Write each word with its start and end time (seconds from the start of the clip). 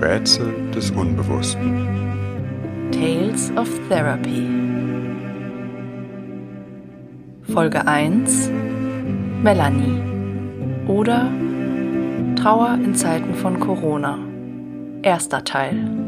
Rätsel 0.00 0.70
des 0.74 0.90
Unbewussten. 0.92 1.86
Tales 2.90 3.52
of 3.56 3.68
Therapy. 3.90 4.48
Folge 7.52 7.86
1 7.86 8.50
Melanie 9.42 10.00
oder 10.88 11.30
Trauer 12.34 12.78
in 12.82 12.94
Zeiten 12.94 13.34
von 13.34 13.60
Corona. 13.60 14.18
Erster 15.02 15.44
Teil. 15.44 15.99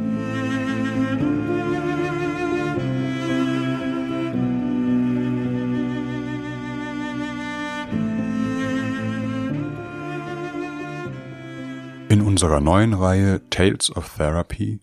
Unserer 12.42 12.60
neuen 12.60 12.92
Reihe 12.92 13.48
Tales 13.50 13.94
of 13.94 14.16
Therapy 14.16 14.80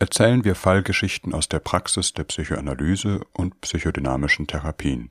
erzählen 0.00 0.44
wir 0.44 0.56
Fallgeschichten 0.56 1.34
aus 1.34 1.48
der 1.48 1.60
Praxis 1.60 2.14
der 2.14 2.24
Psychoanalyse 2.24 3.20
und 3.32 3.60
psychodynamischen 3.60 4.48
Therapien. 4.48 5.10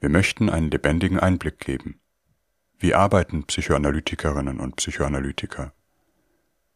Wir 0.00 0.10
möchten 0.10 0.50
einen 0.50 0.70
lebendigen 0.70 1.18
Einblick 1.18 1.60
geben. 1.60 2.02
Wie 2.78 2.94
arbeiten 2.94 3.44
Psychoanalytikerinnen 3.44 4.60
und 4.60 4.76
Psychoanalytiker? 4.76 5.72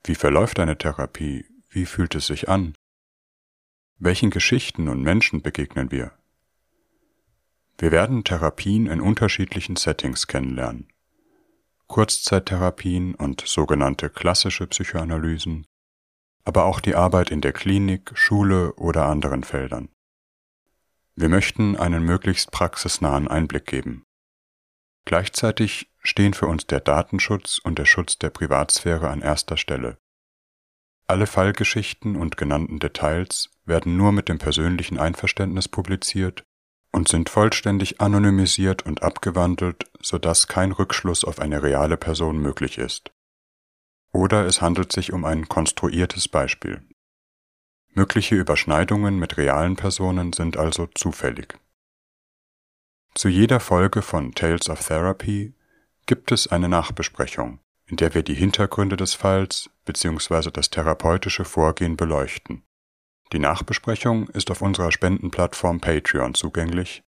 Wie 0.05 0.15
verläuft 0.15 0.61
eine 0.61 0.79
Therapie? 0.79 1.45
Wie 1.69 1.85
fühlt 1.85 2.15
es 2.15 2.27
sich 2.27 2.49
an? 2.49 2.75
Welchen 3.99 4.31
Geschichten 4.31 4.89
und 4.89 5.03
Menschen 5.03 5.43
begegnen 5.43 5.91
wir? 5.91 6.13
Wir 7.77 7.93
werden 7.93 8.25
Therapien 8.25 8.87
in 8.87 9.03
unterschiedlichen 9.03 9.77
Settings 9.77 10.27
kennenlernen. 10.27 10.89
Kurzzeittherapien 11.91 13.17
und 13.17 13.41
sogenannte 13.45 14.11
klassische 14.11 14.69
Psychoanalysen, 14.69 15.67
aber 16.45 16.65
auch 16.65 16.79
die 16.79 16.95
Arbeit 16.95 17.33
in 17.33 17.41
der 17.41 17.53
Klinik, 17.53 18.13
Schule 18.15 18.75
oder 18.75 19.07
anderen 19.07 19.43
Feldern. 19.43 19.89
Wir 21.17 21.29
möchten 21.29 21.75
einen 21.75 22.05
möglichst 22.05 22.53
praxisnahen 22.53 23.27
Einblick 23.27 23.67
geben. 23.67 24.05
Gleichzeitig 25.05 25.91
stehen 25.99 26.33
für 26.33 26.47
uns 26.47 26.65
der 26.69 26.79
Datenschutz 26.79 27.59
und 27.59 27.77
der 27.81 27.87
Schutz 27.87 28.19
der 28.19 28.31
Privatsphäre 28.31 29.11
an 29.11 29.21
erster 29.21 29.57
Stelle. 29.57 29.99
Alle 31.09 31.27
Fallgeschichten 31.27 32.15
und 32.15 32.37
genannten 32.37 32.79
Details 32.79 33.51
werden 33.65 33.97
nur 33.97 34.13
mit 34.13 34.29
dem 34.29 34.39
persönlichen 34.39 35.01
Einverständnis 35.01 35.67
publiziert 35.67 36.45
und 36.93 37.09
sind 37.09 37.29
vollständig 37.29 38.01
anonymisiert 38.01 38.85
und 38.85 39.03
abgewandelt, 39.03 39.85
sodass 40.01 40.49
kein 40.49 40.73
Rückschluss 40.73 41.25
auf 41.25 41.39
eine 41.39 41.63
reale 41.63 41.97
Person 41.97 42.39
möglich 42.39 42.79
ist. 42.79 43.13
Oder 44.13 44.47
es 44.47 44.61
handelt 44.61 44.93
sich 44.93 45.13
um 45.13 45.25
ein 45.25 45.49
konstruiertes 45.49 46.29
Beispiel. 46.29 46.83
Mögliche 47.93 48.35
Überschneidungen 48.35 49.19
mit 49.19 49.37
realen 49.37 49.77
Personen 49.77 50.33
sind 50.33 50.57
also 50.57 50.87
zufällig. 50.95 51.59
Zu 53.15 53.29
jeder 53.29 53.61
Folge 53.61 54.03
von 54.03 54.33
Tales 54.33 54.69
of 54.69 54.87
Therapy 54.87 55.55
gibt 56.07 56.33
es 56.33 56.47
eine 56.47 56.69
Nachbesprechung, 56.69 57.61
in 57.87 57.97
der 57.97 58.15
wir 58.15 58.23
die 58.23 58.35
Hintergründe 58.35 58.97
des 58.97 59.15
Falls 59.15 59.71
bzw. 59.85 60.51
das 60.51 60.71
therapeutische 60.71 61.45
Vorgehen 61.45 61.97
beleuchten. 61.97 62.63
Die 63.33 63.39
Nachbesprechung 63.39 64.29
ist 64.29 64.51
auf 64.51 64.61
unserer 64.61 64.91
Spendenplattform 64.91 65.81
Patreon 65.81 66.35
zugänglich. 66.35 67.03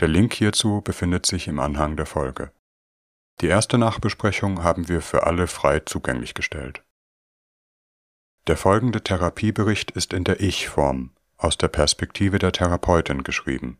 Der 0.00 0.08
Link 0.08 0.32
hierzu 0.32 0.80
befindet 0.80 1.26
sich 1.26 1.48
im 1.48 1.58
Anhang 1.58 1.96
der 1.96 2.06
Folge. 2.06 2.52
Die 3.40 3.48
erste 3.48 3.78
Nachbesprechung 3.78 4.62
haben 4.62 4.88
wir 4.88 5.02
für 5.02 5.26
alle 5.26 5.48
frei 5.48 5.80
zugänglich 5.80 6.34
gestellt. 6.34 6.84
Der 8.46 8.56
folgende 8.56 9.02
Therapiebericht 9.02 9.90
ist 9.92 10.12
in 10.12 10.22
der 10.22 10.40
Ich-Form, 10.40 11.10
aus 11.38 11.58
der 11.58 11.68
Perspektive 11.68 12.38
der 12.38 12.52
Therapeutin 12.52 13.22
geschrieben. 13.24 13.78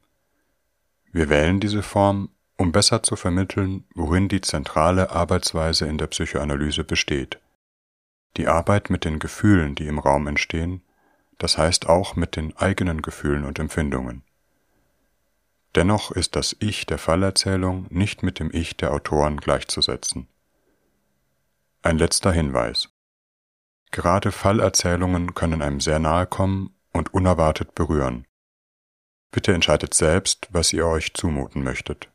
Wir 1.13 1.29
wählen 1.29 1.61
diese 1.61 1.83
Form, 1.83 2.31
um 2.57 2.73
besser 2.73 3.03
zu 3.03 3.15
vermitteln, 3.15 3.85
worin 3.95 4.29
die 4.29 4.41
zentrale 4.41 5.11
Arbeitsweise 5.11 5.87
in 5.87 5.99
der 5.99 6.07
Psychoanalyse 6.09 6.83
besteht. 6.83 7.41
Die 8.37 8.49
Arbeit 8.49 8.91
mit 8.91 9.05
den 9.05 9.21
Gefühlen, 9.21 9.75
die 9.75 9.87
im 9.87 9.99
Raum 9.99 10.27
entstehen, 10.27 10.83
das 11.39 11.59
heißt 11.59 11.89
auch 11.89 12.17
mit 12.17 12.37
den 12.37 12.57
eigenen 12.57 13.03
Gefühlen 13.03 13.45
und 13.45 13.59
Empfindungen. 13.59 14.23
Dennoch 15.75 16.13
ist 16.13 16.37
das 16.37 16.57
Ich 16.61 16.87
der 16.87 16.99
Fallerzählung 16.99 17.87
nicht 17.91 18.23
mit 18.23 18.39
dem 18.39 18.51
Ich 18.53 18.77
der 18.77 18.93
Autoren 18.93 19.39
gleichzusetzen. 19.39 20.29
Ein 21.83 21.99
letzter 21.99 22.33
Hinweis. 22.33 22.89
Gerade 23.91 24.33
Fallerzählungen 24.33 25.35
können 25.35 25.63
einem 25.63 25.81
sehr 25.81 25.99
nahe 25.99 26.27
kommen 26.27 26.75
und 26.93 27.13
unerwartet 27.13 27.75
berühren. 27.75 28.27
Bitte 29.31 29.53
entscheidet 29.53 29.95
selbst, 29.95 30.49
was 30.53 30.73
ihr 30.73 30.87
euch 30.87 31.13
zumuten 31.15 31.65
möchtet. 31.65 32.09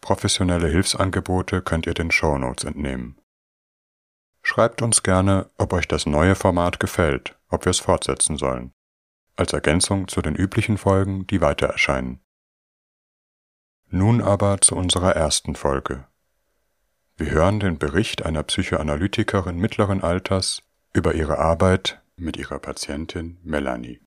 Professionelle 0.00 0.68
Hilfsangebote 0.68 1.62
könnt 1.62 1.86
ihr 1.86 1.94
den 1.94 2.10
Shownotes 2.10 2.64
entnehmen. 2.64 3.18
Schreibt 4.42 4.82
uns 4.82 5.02
gerne, 5.02 5.50
ob 5.58 5.72
euch 5.72 5.86
das 5.86 6.06
neue 6.06 6.34
Format 6.34 6.80
gefällt, 6.80 7.36
ob 7.52 7.64
wir 7.64 7.70
es 7.70 7.80
fortsetzen 7.80 8.36
sollen, 8.36 8.72
als 9.36 9.52
Ergänzung 9.52 10.08
zu 10.08 10.22
den 10.22 10.34
üblichen 10.34 10.78
Folgen, 10.78 11.26
die 11.26 11.40
weiter 11.40 11.66
erscheinen. 11.66 12.20
Nun 13.88 14.22
aber 14.22 14.60
zu 14.60 14.74
unserer 14.74 15.14
ersten 15.14 15.54
Folge. 15.54 16.08
Wir 17.16 17.30
hören 17.30 17.60
den 17.60 17.78
Bericht 17.78 18.24
einer 18.24 18.42
Psychoanalytikerin 18.42 19.56
mittleren 19.56 20.02
Alters 20.02 20.62
über 20.94 21.14
ihre 21.14 21.38
Arbeit 21.38 22.02
mit 22.16 22.36
ihrer 22.36 22.58
Patientin 22.58 23.38
Melanie. 23.42 24.00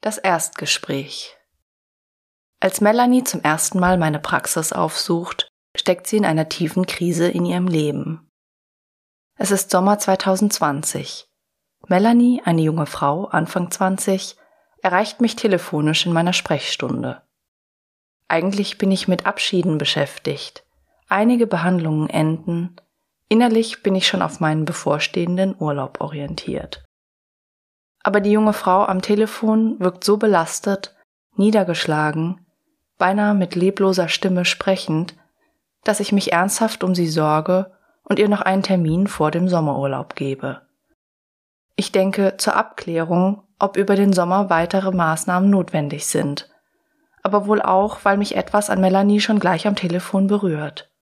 Das 0.00 0.18
Erstgespräch. 0.18 1.36
Als 2.60 2.80
Melanie 2.80 3.24
zum 3.24 3.40
ersten 3.42 3.80
Mal 3.80 3.98
meine 3.98 4.20
Praxis 4.20 4.72
aufsucht, 4.72 5.48
steckt 5.76 6.06
sie 6.06 6.16
in 6.16 6.24
einer 6.24 6.48
tiefen 6.48 6.86
Krise 6.86 7.28
in 7.28 7.44
ihrem 7.44 7.66
Leben. 7.66 8.28
Es 9.42 9.50
ist 9.50 9.72
Sommer 9.72 9.98
2020. 9.98 11.26
Melanie, 11.88 12.40
eine 12.44 12.62
junge 12.62 12.86
Frau, 12.86 13.24
Anfang 13.24 13.72
20, 13.72 14.36
erreicht 14.82 15.20
mich 15.20 15.34
telefonisch 15.34 16.06
in 16.06 16.12
meiner 16.12 16.32
Sprechstunde. 16.32 17.22
Eigentlich 18.28 18.78
bin 18.78 18.92
ich 18.92 19.08
mit 19.08 19.26
Abschieden 19.26 19.78
beschäftigt. 19.78 20.62
Einige 21.08 21.48
Behandlungen 21.48 22.08
enden. 22.08 22.76
Innerlich 23.28 23.82
bin 23.82 23.96
ich 23.96 24.06
schon 24.06 24.22
auf 24.22 24.38
meinen 24.38 24.64
bevorstehenden 24.64 25.56
Urlaub 25.58 26.00
orientiert. 26.00 26.84
Aber 28.04 28.20
die 28.20 28.30
junge 28.30 28.52
Frau 28.52 28.84
am 28.84 29.02
Telefon 29.02 29.80
wirkt 29.80 30.04
so 30.04 30.18
belastet, 30.18 30.94
niedergeschlagen, 31.34 32.46
beinahe 32.96 33.34
mit 33.34 33.56
lebloser 33.56 34.08
Stimme 34.08 34.44
sprechend, 34.44 35.16
dass 35.82 35.98
ich 35.98 36.12
mich 36.12 36.30
ernsthaft 36.30 36.84
um 36.84 36.94
sie 36.94 37.08
sorge 37.08 37.72
und 38.12 38.18
ihr 38.18 38.28
noch 38.28 38.42
einen 38.42 38.62
Termin 38.62 39.06
vor 39.06 39.30
dem 39.30 39.48
Sommerurlaub 39.48 40.16
gebe. 40.16 40.60
Ich 41.76 41.92
denke 41.92 42.34
zur 42.36 42.54
Abklärung, 42.56 43.42
ob 43.58 43.78
über 43.78 43.96
den 43.96 44.12
Sommer 44.12 44.50
weitere 44.50 44.90
Maßnahmen 44.90 45.48
notwendig 45.48 46.04
sind, 46.04 46.50
aber 47.22 47.46
wohl 47.46 47.62
auch, 47.62 48.04
weil 48.04 48.18
mich 48.18 48.36
etwas 48.36 48.68
an 48.68 48.82
Melanie 48.82 49.20
schon 49.20 49.38
gleich 49.38 49.66
am 49.66 49.76
Telefon 49.76 50.26
berührt. 50.26 50.92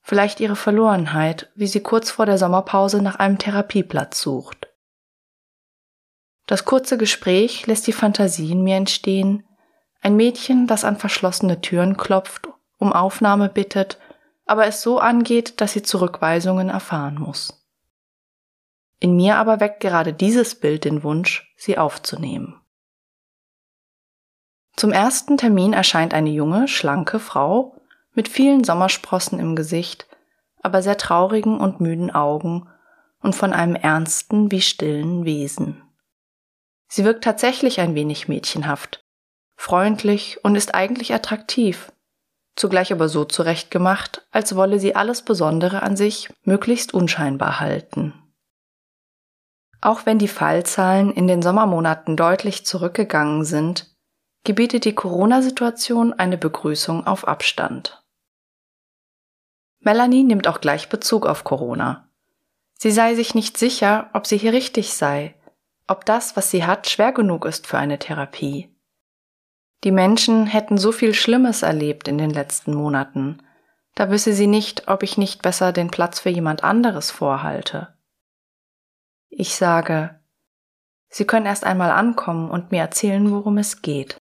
Vielleicht 0.00 0.40
ihre 0.40 0.56
Verlorenheit, 0.56 1.52
wie 1.56 1.66
sie 1.66 1.82
kurz 1.82 2.10
vor 2.10 2.24
der 2.24 2.38
Sommerpause 2.38 3.02
nach 3.02 3.16
einem 3.16 3.36
Therapieplatz 3.36 4.18
sucht. 4.18 4.68
Das 6.46 6.64
kurze 6.64 6.96
Gespräch 6.96 7.66
lässt 7.66 7.86
die 7.86 7.92
Fantasie 7.92 8.52
in 8.52 8.64
mir 8.64 8.76
entstehen, 8.76 9.46
ein 10.00 10.16
Mädchen, 10.16 10.66
das 10.66 10.86
an 10.86 10.96
verschlossene 10.96 11.60
Türen 11.60 11.98
klopft 11.98 12.48
um 12.82 12.92
Aufnahme 12.92 13.48
bittet, 13.48 13.98
aber 14.44 14.66
es 14.66 14.82
so 14.82 14.98
angeht, 14.98 15.60
dass 15.60 15.72
sie 15.72 15.82
Zurückweisungen 15.82 16.68
erfahren 16.68 17.18
muss. 17.18 17.62
In 18.98 19.16
mir 19.16 19.36
aber 19.36 19.60
weckt 19.60 19.80
gerade 19.80 20.12
dieses 20.12 20.54
Bild 20.54 20.84
den 20.84 21.02
Wunsch, 21.02 21.52
sie 21.56 21.78
aufzunehmen. 21.78 22.60
Zum 24.76 24.92
ersten 24.92 25.36
Termin 25.36 25.72
erscheint 25.72 26.14
eine 26.14 26.30
junge, 26.30 26.68
schlanke 26.68 27.18
Frau 27.18 27.76
mit 28.14 28.28
vielen 28.28 28.64
Sommersprossen 28.64 29.38
im 29.38 29.56
Gesicht, 29.56 30.06
aber 30.62 30.82
sehr 30.82 30.96
traurigen 30.96 31.58
und 31.58 31.80
müden 31.80 32.10
Augen 32.10 32.68
und 33.20 33.34
von 33.34 33.52
einem 33.52 33.74
ernsten 33.74 34.50
wie 34.50 34.60
stillen 34.60 35.24
Wesen. 35.24 35.82
Sie 36.88 37.04
wirkt 37.04 37.24
tatsächlich 37.24 37.80
ein 37.80 37.94
wenig 37.94 38.28
mädchenhaft, 38.28 39.04
freundlich 39.56 40.44
und 40.44 40.56
ist 40.56 40.74
eigentlich 40.74 41.14
attraktiv, 41.14 41.92
zugleich 42.56 42.92
aber 42.92 43.08
so 43.08 43.24
zurechtgemacht, 43.24 44.26
als 44.30 44.56
wolle 44.56 44.78
sie 44.78 44.94
alles 44.94 45.22
Besondere 45.22 45.82
an 45.82 45.96
sich 45.96 46.28
möglichst 46.44 46.94
unscheinbar 46.94 47.60
halten. 47.60 48.14
Auch 49.80 50.06
wenn 50.06 50.18
die 50.18 50.28
Fallzahlen 50.28 51.10
in 51.12 51.26
den 51.26 51.42
Sommermonaten 51.42 52.16
deutlich 52.16 52.64
zurückgegangen 52.64 53.44
sind, 53.44 53.94
gebietet 54.44 54.84
die 54.84 54.94
Corona-Situation 54.94 56.12
eine 56.12 56.38
Begrüßung 56.38 57.06
auf 57.06 57.26
Abstand. 57.26 58.02
Melanie 59.80 60.22
nimmt 60.22 60.46
auch 60.46 60.60
gleich 60.60 60.88
Bezug 60.88 61.26
auf 61.26 61.42
Corona, 61.42 62.08
Sie 62.82 62.90
sei 62.90 63.14
sich 63.14 63.36
nicht 63.36 63.58
sicher, 63.58 64.10
ob 64.12 64.26
sie 64.26 64.36
hier 64.36 64.52
richtig 64.52 64.94
sei, 64.94 65.36
ob 65.86 66.04
das, 66.04 66.36
was 66.36 66.50
sie 66.50 66.64
hat, 66.64 66.88
schwer 66.90 67.12
genug 67.12 67.44
ist 67.44 67.68
für 67.68 67.78
eine 67.78 68.00
Therapie. 68.00 68.71
Die 69.84 69.90
Menschen 69.90 70.46
hätten 70.46 70.78
so 70.78 70.92
viel 70.92 71.14
Schlimmes 71.14 71.62
erlebt 71.62 72.06
in 72.08 72.18
den 72.18 72.30
letzten 72.30 72.74
Monaten, 72.74 73.42
da 73.94 74.10
wisse 74.10 74.32
sie 74.32 74.46
nicht, 74.46 74.88
ob 74.88 75.02
ich 75.02 75.18
nicht 75.18 75.42
besser 75.42 75.72
den 75.72 75.90
Platz 75.90 76.20
für 76.20 76.30
jemand 76.30 76.64
anderes 76.64 77.10
vorhalte. 77.10 77.94
Ich 79.28 79.56
sage, 79.56 80.18
Sie 81.08 81.26
können 81.26 81.44
erst 81.44 81.64
einmal 81.64 81.90
ankommen 81.90 82.50
und 82.50 82.70
mir 82.70 82.80
erzählen, 82.80 83.30
worum 83.30 83.58
es 83.58 83.82
geht. 83.82 84.16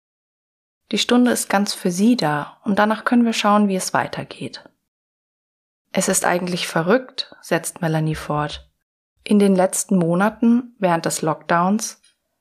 Die 0.91 0.97
Stunde 0.97 1.29
ist 1.29 1.47
ganz 1.47 1.75
für 1.75 1.91
Sie 1.91 2.17
da 2.17 2.57
und 2.63 2.79
danach 2.79 3.05
können 3.05 3.25
wir 3.25 3.33
schauen, 3.33 3.67
wie 3.67 3.75
es 3.75 3.93
weitergeht. 3.93 4.67
Es 5.91 6.07
ist 6.07 6.25
eigentlich 6.25 6.67
verrückt, 6.67 7.35
setzt 7.41 7.81
Melanie 7.81 8.15
fort. 8.15 8.71
In 9.23 9.37
den 9.37 9.55
letzten 9.55 9.97
Monaten, 9.97 10.75
während 10.79 11.05
des 11.05 11.21
Lockdowns, 11.21 11.98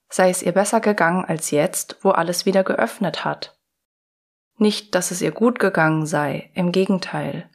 sei 0.09 0.31
es 0.31 0.43
ihr 0.43 0.53
besser 0.53 0.81
gegangen 0.81 1.25
als 1.25 1.51
jetzt, 1.51 1.99
wo 2.03 2.11
alles 2.11 2.47
wieder 2.47 2.65
geöffnet 2.65 3.25
hat. 3.25 3.59
Nicht, 4.57 4.95
dass 4.95 5.11
es 5.11 5.23
ihr 5.23 5.31
gut 5.31 5.59
gegangen 5.59 6.07
sei, 6.07 6.51
im 6.55 6.73
Gegenteil. 6.73 7.49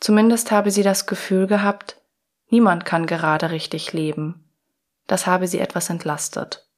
Zumindest 0.00 0.50
habe 0.50 0.70
sie 0.70 0.82
das 0.82 1.06
Gefühl 1.06 1.46
gehabt, 1.46 2.00
niemand 2.48 2.84
kann 2.84 3.06
gerade 3.06 3.50
richtig 3.50 3.92
leben. 3.92 4.50
Das 5.06 5.26
habe 5.26 5.46
sie 5.46 5.60
etwas 5.60 5.90
entlastet. 5.90 6.68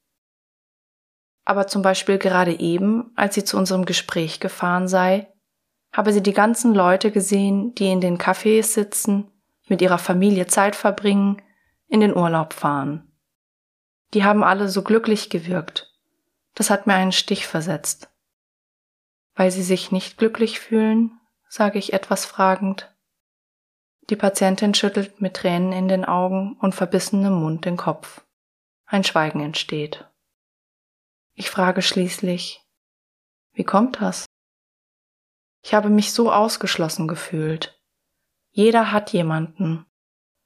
Aber 1.43 1.67
zum 1.67 1.81
Beispiel 1.81 2.17
gerade 2.17 2.59
eben, 2.59 3.11
als 3.15 3.35
sie 3.35 3.43
zu 3.43 3.57
unserem 3.57 3.85
Gespräch 3.85 4.39
gefahren 4.39 4.87
sei, 4.87 5.31
habe 5.93 6.11
sie 6.11 6.21
die 6.21 6.33
ganzen 6.33 6.73
Leute 6.73 7.11
gesehen, 7.11 7.73
die 7.75 7.91
in 7.91 8.01
den 8.01 8.17
Cafés 8.17 8.63
sitzen, 8.63 9.31
mit 9.67 9.81
ihrer 9.81 9.97
Familie 9.97 10.47
Zeit 10.47 10.75
verbringen, 10.75 11.41
in 11.87 12.01
den 12.01 12.15
Urlaub 12.15 12.53
fahren. 12.53 13.11
Die 14.15 14.23
haben 14.23 14.45
alle 14.45 14.69
so 14.69 14.81
glücklich 14.81 15.29
gewirkt. 15.29 15.93
Das 16.53 16.69
hat 16.69 16.87
mir 16.87 16.93
einen 16.93 17.11
Stich 17.11 17.47
versetzt. 17.47 18.09
Weil 19.33 19.51
sie 19.51 19.61
sich 19.61 19.91
nicht 19.91 20.17
glücklich 20.17 20.61
fühlen, 20.61 21.19
sage 21.49 21.79
ich 21.79 21.91
etwas 21.91 22.25
fragend. 22.25 22.95
Die 24.09 24.15
Patientin 24.15 24.73
schüttelt 24.73 25.19
mit 25.19 25.35
Tränen 25.35 25.73
in 25.73 25.89
den 25.89 26.05
Augen 26.05 26.57
und 26.61 26.73
verbissenem 26.73 27.33
Mund 27.33 27.65
den 27.65 27.75
Kopf. 27.75 28.23
Ein 28.85 29.03
Schweigen 29.03 29.41
entsteht. 29.41 30.09
Ich 31.33 31.49
frage 31.49 31.81
schließlich, 31.81 32.61
wie 33.51 33.65
kommt 33.65 33.99
das? 33.99 34.25
Ich 35.61 35.73
habe 35.73 35.89
mich 35.89 36.13
so 36.13 36.31
ausgeschlossen 36.31 37.09
gefühlt. 37.09 37.77
Jeder 38.51 38.93
hat 38.93 39.11
jemanden. 39.11 39.85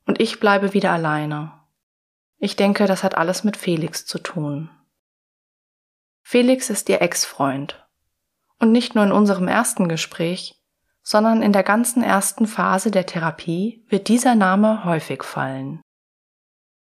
Und 0.08 0.20
ich 0.20 0.40
bleibe 0.40 0.74
wieder 0.74 0.92
alleine. 0.92 1.59
Ich 2.40 2.56
denke, 2.56 2.86
das 2.88 3.04
hat 3.04 3.16
alles 3.16 3.44
mit 3.44 3.58
Felix 3.58 4.06
zu 4.06 4.18
tun. 4.18 4.70
Felix 6.24 6.70
ist 6.70 6.88
ihr 6.90 7.02
Ex-Freund. 7.02 7.86
Und 8.60 8.72
nicht 8.72 8.96
nur 8.96 9.04
in 9.04 9.12
unserem 9.12 9.48
ersten 9.48 9.90
Gespräch, 9.90 10.56
sondern 11.02 11.42
in 11.42 11.54
der 11.54 11.64
ganzen 11.64 12.04
ersten 12.04 12.46
Phase 12.46 12.92
der 12.92 13.06
Therapie 13.06 13.86
wird 13.90 14.08
dieser 14.08 14.36
Name 14.36 14.86
häufig 14.86 15.24
fallen. 15.24 15.82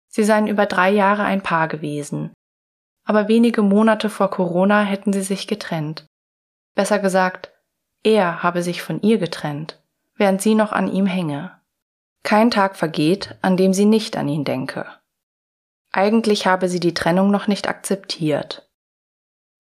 Sie 0.08 0.24
seien 0.24 0.48
über 0.48 0.66
drei 0.66 0.90
Jahre 0.90 1.24
ein 1.24 1.42
Paar 1.42 1.68
gewesen, 1.68 2.34
aber 3.04 3.28
wenige 3.28 3.62
Monate 3.62 4.10
vor 4.10 4.30
Corona 4.30 4.82
hätten 4.82 5.14
sie 5.14 5.22
sich 5.22 5.48
getrennt. 5.48 6.08
Besser 6.74 7.00
gesagt, 7.00 7.52
er 8.04 8.42
habe 8.42 8.64
sich 8.64 8.82
von 8.82 9.02
ihr 9.02 9.18
getrennt, 9.18 9.84
während 10.16 10.42
sie 10.42 10.56
noch 10.56 10.72
an 10.72 10.88
ihm 10.88 11.06
hänge. 11.06 11.52
Kein 12.24 12.52
Tag 12.52 12.76
vergeht, 12.76 13.38
an 13.42 13.58
dem 13.58 13.74
sie 13.74 13.86
nicht 13.86 14.18
an 14.18 14.28
ihn 14.28 14.46
denke. 14.46 14.88
Eigentlich 15.96 16.46
habe 16.46 16.68
sie 16.68 16.80
die 16.80 16.94
Trennung 16.94 17.32
noch 17.32 17.48
nicht 17.48 17.70
akzeptiert. 17.70 18.70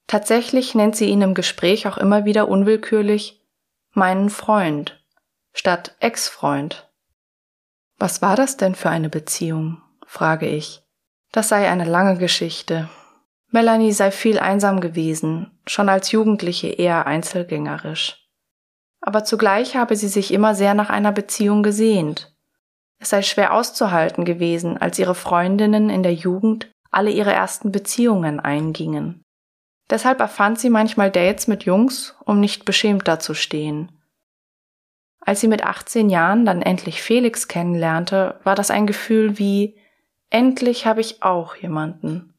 Tatsächlich 0.07 0.75
nennt 0.75 0.95
sie 0.95 1.05
ihn 1.05 1.21
im 1.21 1.33
Gespräch 1.33 1.87
auch 1.87 1.97
immer 1.97 2.25
wieder 2.25 2.47
unwillkürlich 2.49 3.41
meinen 3.91 4.29
Freund 4.29 5.01
statt 5.53 5.95
Ex-Freund. 6.01 6.91
Was 7.97 8.21
war 8.21 8.35
das 8.35 8.57
denn 8.57 8.75
für 8.75 8.89
eine 8.89 9.09
Beziehung? 9.09 9.81
frage 10.05 10.47
ich. 10.47 10.83
Das 11.31 11.47
sei 11.47 11.69
eine 11.69 11.85
lange 11.85 12.17
Geschichte. 12.17 12.89
Melanie 13.51 13.93
sei 13.93 14.11
viel 14.11 14.37
einsam 14.37 14.81
gewesen, 14.81 15.57
schon 15.65 15.87
als 15.87 16.11
Jugendliche 16.11 16.67
eher 16.67 17.07
einzelgängerisch 17.07 18.25
aber 19.05 19.23
zugleich 19.23 19.75
habe 19.75 19.95
sie 19.95 20.07
sich 20.07 20.33
immer 20.33 20.55
sehr 20.55 20.73
nach 20.73 20.89
einer 20.89 21.11
Beziehung 21.11 21.61
gesehnt. 21.61 22.34
Es 23.05 23.11
sei 23.11 23.21
schwer 23.21 23.53
auszuhalten 23.53 24.25
gewesen, 24.25 24.79
als 24.79 24.97
ihre 24.97 25.13
Freundinnen 25.13 25.91
in 25.91 26.01
der 26.01 26.15
Jugend 26.15 26.71
alle 26.89 27.11
ihre 27.11 27.31
ersten 27.31 27.71
Beziehungen 27.71 28.39
eingingen. 28.39 29.21
Deshalb 29.91 30.19
erfand 30.19 30.59
sie 30.59 30.71
manchmal 30.71 31.11
Dates 31.11 31.45
mit 31.45 31.65
Jungs, 31.65 32.15
um 32.25 32.39
nicht 32.39 32.65
beschämt 32.65 33.07
dazustehen. 33.07 33.91
Als 35.19 35.39
sie 35.39 35.47
mit 35.47 35.63
18 35.63 36.09
Jahren 36.09 36.47
dann 36.47 36.63
endlich 36.63 37.03
Felix 37.03 37.47
kennenlernte, 37.47 38.39
war 38.43 38.55
das 38.55 38.71
ein 38.71 38.87
Gefühl 38.87 39.37
wie 39.37 39.77
endlich 40.31 40.87
habe 40.87 41.01
ich 41.01 41.21
auch 41.21 41.55
jemanden. 41.57 42.33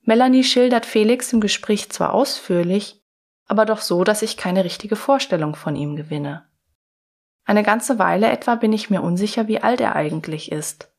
Melanie 0.00 0.42
schildert 0.42 0.86
Felix 0.86 1.32
im 1.32 1.40
Gespräch 1.40 1.88
zwar 1.90 2.14
ausführlich, 2.14 3.00
aber 3.46 3.64
doch 3.64 3.80
so, 3.80 4.02
dass 4.02 4.22
ich 4.22 4.36
keine 4.36 4.64
richtige 4.64 4.96
Vorstellung 4.96 5.54
von 5.54 5.76
ihm 5.76 5.94
gewinne. 5.94 6.48
Eine 7.44 7.62
ganze 7.62 7.98
Weile 7.98 8.30
etwa 8.30 8.54
bin 8.54 8.72
ich 8.72 8.90
mir 8.90 9.02
unsicher, 9.02 9.48
wie 9.48 9.62
alt 9.62 9.80
er 9.80 9.94
eigentlich 9.94 10.50
ist, 10.50 10.90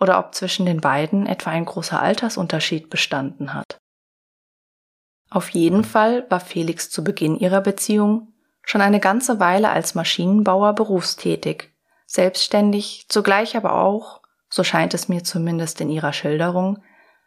oder 0.00 0.18
ob 0.18 0.34
zwischen 0.34 0.66
den 0.66 0.80
beiden 0.80 1.26
etwa 1.26 1.50
ein 1.50 1.64
großer 1.64 2.00
Altersunterschied 2.00 2.88
bestanden 2.88 3.52
hat. 3.52 3.78
Auf 5.30 5.50
jeden 5.50 5.84
Fall 5.84 6.26
war 6.30 6.40
Felix 6.40 6.90
zu 6.90 7.04
Beginn 7.04 7.36
ihrer 7.36 7.60
Beziehung 7.60 8.32
schon 8.62 8.80
eine 8.80 9.00
ganze 9.00 9.40
Weile 9.40 9.70
als 9.70 9.94
Maschinenbauer 9.94 10.74
berufstätig, 10.74 11.70
selbstständig, 12.06 13.06
zugleich 13.08 13.56
aber 13.56 13.74
auch, 13.76 14.20
so 14.48 14.64
scheint 14.64 14.94
es 14.94 15.08
mir 15.08 15.24
zumindest 15.24 15.80
in 15.80 15.88
ihrer 15.88 16.12
Schilderung, 16.12 16.82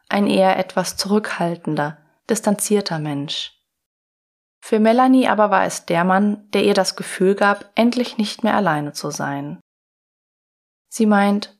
ein 0.08 0.28
eher 0.28 0.58
etwas 0.58 0.98
zurückhaltender, 0.98 1.98
distanzierter 2.30 3.00
Mensch. 3.00 3.55
Für 4.68 4.80
Melanie 4.80 5.28
aber 5.28 5.52
war 5.52 5.66
es 5.66 5.86
der 5.86 6.04
Mann, 6.04 6.50
der 6.50 6.64
ihr 6.64 6.74
das 6.74 6.96
Gefühl 6.96 7.36
gab, 7.36 7.70
endlich 7.76 8.18
nicht 8.18 8.44
mehr 8.44 8.56
alleine 8.56 8.94
zu 8.94 9.12
sein. 9.12 9.60
Sie 10.88 11.06
meint, 11.06 11.56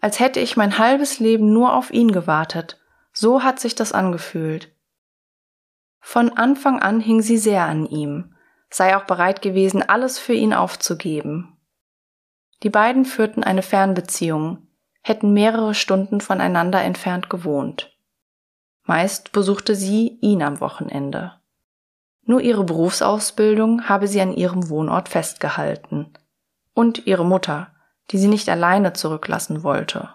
als 0.00 0.20
hätte 0.20 0.38
ich 0.38 0.56
mein 0.56 0.78
halbes 0.78 1.18
Leben 1.18 1.52
nur 1.52 1.74
auf 1.74 1.92
ihn 1.92 2.12
gewartet, 2.12 2.80
so 3.12 3.42
hat 3.42 3.58
sich 3.58 3.74
das 3.74 3.92
angefühlt. 3.92 4.72
Von 5.98 6.30
Anfang 6.30 6.78
an 6.78 7.00
hing 7.00 7.22
sie 7.22 7.38
sehr 7.38 7.64
an 7.64 7.86
ihm, 7.86 8.36
sei 8.70 8.96
auch 8.96 9.02
bereit 9.02 9.42
gewesen, 9.42 9.82
alles 9.82 10.20
für 10.20 10.34
ihn 10.34 10.54
aufzugeben. 10.54 11.56
Die 12.62 12.70
beiden 12.70 13.04
führten 13.04 13.42
eine 13.42 13.62
Fernbeziehung, 13.62 14.68
hätten 15.02 15.32
mehrere 15.32 15.74
Stunden 15.74 16.20
voneinander 16.20 16.82
entfernt 16.82 17.28
gewohnt. 17.28 17.98
Meist 18.84 19.32
besuchte 19.32 19.74
sie 19.74 20.18
ihn 20.20 20.40
am 20.44 20.60
Wochenende. 20.60 21.41
Nur 22.24 22.40
ihre 22.40 22.64
Berufsausbildung 22.64 23.88
habe 23.88 24.06
sie 24.08 24.20
an 24.20 24.32
ihrem 24.32 24.68
Wohnort 24.68 25.08
festgehalten. 25.08 26.12
Und 26.74 27.06
ihre 27.06 27.24
Mutter, 27.24 27.74
die 28.10 28.18
sie 28.18 28.28
nicht 28.28 28.48
alleine 28.48 28.92
zurücklassen 28.92 29.62
wollte. 29.62 30.10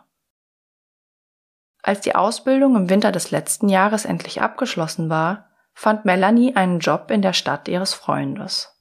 Als 1.84 2.02
die 2.02 2.16
Ausbildung 2.16 2.76
im 2.76 2.90
Winter 2.90 3.12
des 3.12 3.32
letzten 3.32 3.70
Jahres 3.70 4.06
endlich 4.06 4.42
abgeschlossen 4.42 5.10
war, 5.10 5.48
fand 5.74 6.06
Melanie 6.06 6.56
einen 6.56 6.80
Job 6.80 7.12
in 7.12 7.22
der 7.22 7.34
Stadt 7.34 7.68
ihres 7.68 7.94
Freundes. 7.94 8.74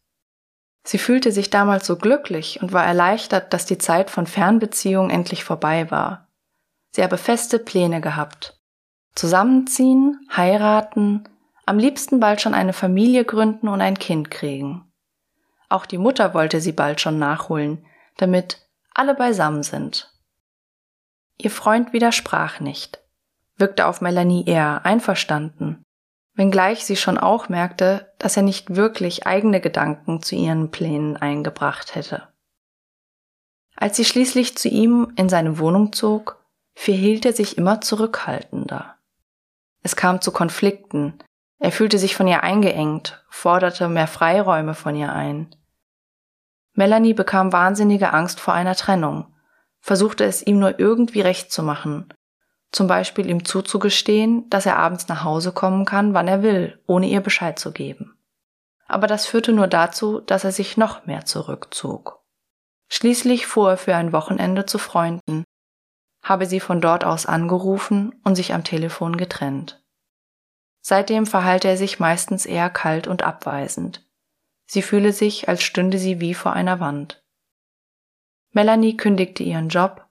Sie 0.85 0.99
fühlte 0.99 1.33
sich 1.33 1.51
damals 1.51 1.87
so 1.87 1.97
glücklich 1.97 2.63
und 2.63 2.73
war 2.73 2.85
erleichtert, 2.85 3.53
dass 3.53 3.67
die 3.67 3.79
Zeit 3.79 4.09
von 4.09 4.27
Fernbeziehung 4.27 5.11
endlich 5.11 5.45
vorbei 5.45 5.91
war. 5.91 6.29
Sie 6.93 7.03
habe 7.03 7.19
feste 7.19 7.59
Pläne 7.59 8.01
gehabt. 8.01 8.59
Zusammenziehen, 9.15 10.27
heiraten, 10.35 11.29
am 11.67 11.79
liebsten 11.79 12.21
bald 12.21 12.41
schon 12.41 12.55
eine 12.55 12.73
Familie 12.73 13.25
gründen 13.25 13.69
und 13.69 13.81
ein 13.81 13.99
Kind 13.99 14.31
kriegen. 14.31 14.91
Auch 15.69 15.85
die 15.85 15.99
Mutter 15.99 16.33
wollte 16.33 16.61
sie 16.61 16.73
bald 16.73 17.01
schon 17.01 17.19
nachholen, 17.19 17.85
damit 18.17 18.67
alle 18.95 19.15
beisammen 19.15 19.65
sind. 19.65 20.13
Ihr 21.39 21.51
Freund 21.51 21.93
widersprach 21.93 22.61
nicht, 22.61 23.01
wirkte 23.57 23.87
auf 23.87 24.01
Melanie 24.01 24.47
eher 24.47 24.87
einverstanden, 24.87 25.83
wenngleich 26.35 26.87
sie 26.87 26.97
schon 26.97 27.19
auch 27.19 27.49
merkte, 27.49 28.13
dass 28.19 28.37
er 28.37 28.43
nicht 28.45 28.77
wirklich 28.77 29.27
eigene 29.27 29.61
Gedanken 29.61 30.23
zu 30.23 30.37
ihren 30.37 30.71
Plänen 30.71 31.17
eingebracht 31.17 31.95
hätte. 31.95 32.29
Als 33.75 33.97
sie 33.97 34.05
schließlich 34.05 34.57
zu 34.57 34.69
ihm 34.69 35.13
in 35.17 35.29
seine 35.29 35.59
Wohnung 35.59 35.93
zog, 35.93 36.43
verhielt 36.75 37.27
er 37.27 37.33
sich 37.33 37.59
immer 37.59 37.81
zurückhaltender. 37.81 38.95
Es 39.83 39.97
kam 39.97 40.21
zu 40.21 40.31
Konflikten, 40.33 41.19
er 41.59 41.73
fühlte 41.73 41.99
sich 41.99 42.15
von 42.15 42.29
ihr 42.29 42.43
eingeengt, 42.43 43.25
forderte 43.29 43.89
mehr 43.89 44.07
Freiräume 44.07 44.75
von 44.75 44.95
ihr 44.95 45.13
ein. 45.13 45.55
Melanie 46.75 47.15
bekam 47.15 47.53
wahnsinnige 47.53 48.13
Angst 48.13 48.41
vor 48.41 48.53
einer 48.53 48.75
Trennung, 48.75 49.35
versuchte 49.81 50.25
es 50.25 50.47
ihm 50.47 50.59
nur 50.59 50.79
irgendwie 50.79 51.23
recht 51.23 51.51
zu 51.51 51.63
machen, 51.63 52.13
zum 52.73 52.87
Beispiel 52.87 53.31
ihm 53.31 53.45
zuzugestehen, 53.45 54.51
dass 54.51 54.67
er 54.67 54.77
abends 54.77 55.09
nach 55.09 55.25
Hause 55.25 55.53
kommen 55.53 55.87
kann, 55.87 56.13
wann 56.13 56.29
er 56.29 56.43
will, 56.43 56.79
ohne 56.87 57.07
ihr 57.07 57.23
Bescheid 57.23 57.59
zu 57.59 57.73
geben. 57.73 58.19
Aber 58.87 59.07
das 59.07 59.27
führte 59.27 59.53
nur 59.53 59.67
dazu, 59.67 60.21
dass 60.21 60.45
er 60.45 60.53
sich 60.53 60.77
noch 60.77 61.07
mehr 61.07 61.25
zurückzog. 61.25 62.23
Schließlich 62.89 63.47
fuhr 63.47 63.71
er 63.71 63.77
für 63.79 63.97
ein 63.97 64.13
Wochenende 64.13 64.67
zu 64.67 64.79
Freunden, 64.79 65.45
habe 66.23 66.47
sie 66.47 66.61
von 66.61 66.81
dort 66.81 67.05
aus 67.05 67.25
angerufen 67.25 68.15
und 68.23 68.37
sich 68.37 68.53
am 68.53 68.63
Telefon 68.65 69.17
getrennt. 69.17 69.83
Seitdem 70.89 71.27
verhalte 71.27 71.67
er 71.67 71.77
sich 71.77 71.99
meistens 71.99 72.47
eher 72.47 72.71
kalt 72.71 73.09
und 73.09 73.25
abweisend. 73.25 74.07
Sie 74.67 74.83
fühle 74.83 75.13
sich, 75.13 75.49
als 75.49 75.65
stünde 75.65 75.99
sie 75.99 76.21
wie 76.21 76.33
vor 76.33 76.53
einer 76.53 76.79
Wand. 76.79 77.25
Melanie 78.53 78.97
kündigte 78.97 79.43
ihren 79.43 79.69
Job, 79.69 80.07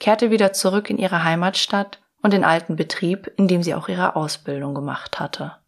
kehrte 0.00 0.30
wieder 0.30 0.54
zurück 0.54 0.88
in 0.88 0.96
ihre 0.96 1.24
Heimatstadt 1.24 2.00
und 2.22 2.32
den 2.32 2.42
alten 2.42 2.74
Betrieb, 2.74 3.30
in 3.36 3.48
dem 3.48 3.62
sie 3.62 3.74
auch 3.74 3.86
ihre 3.86 4.16
Ausbildung 4.16 4.74
gemacht 4.74 5.20
hatte. 5.20 5.58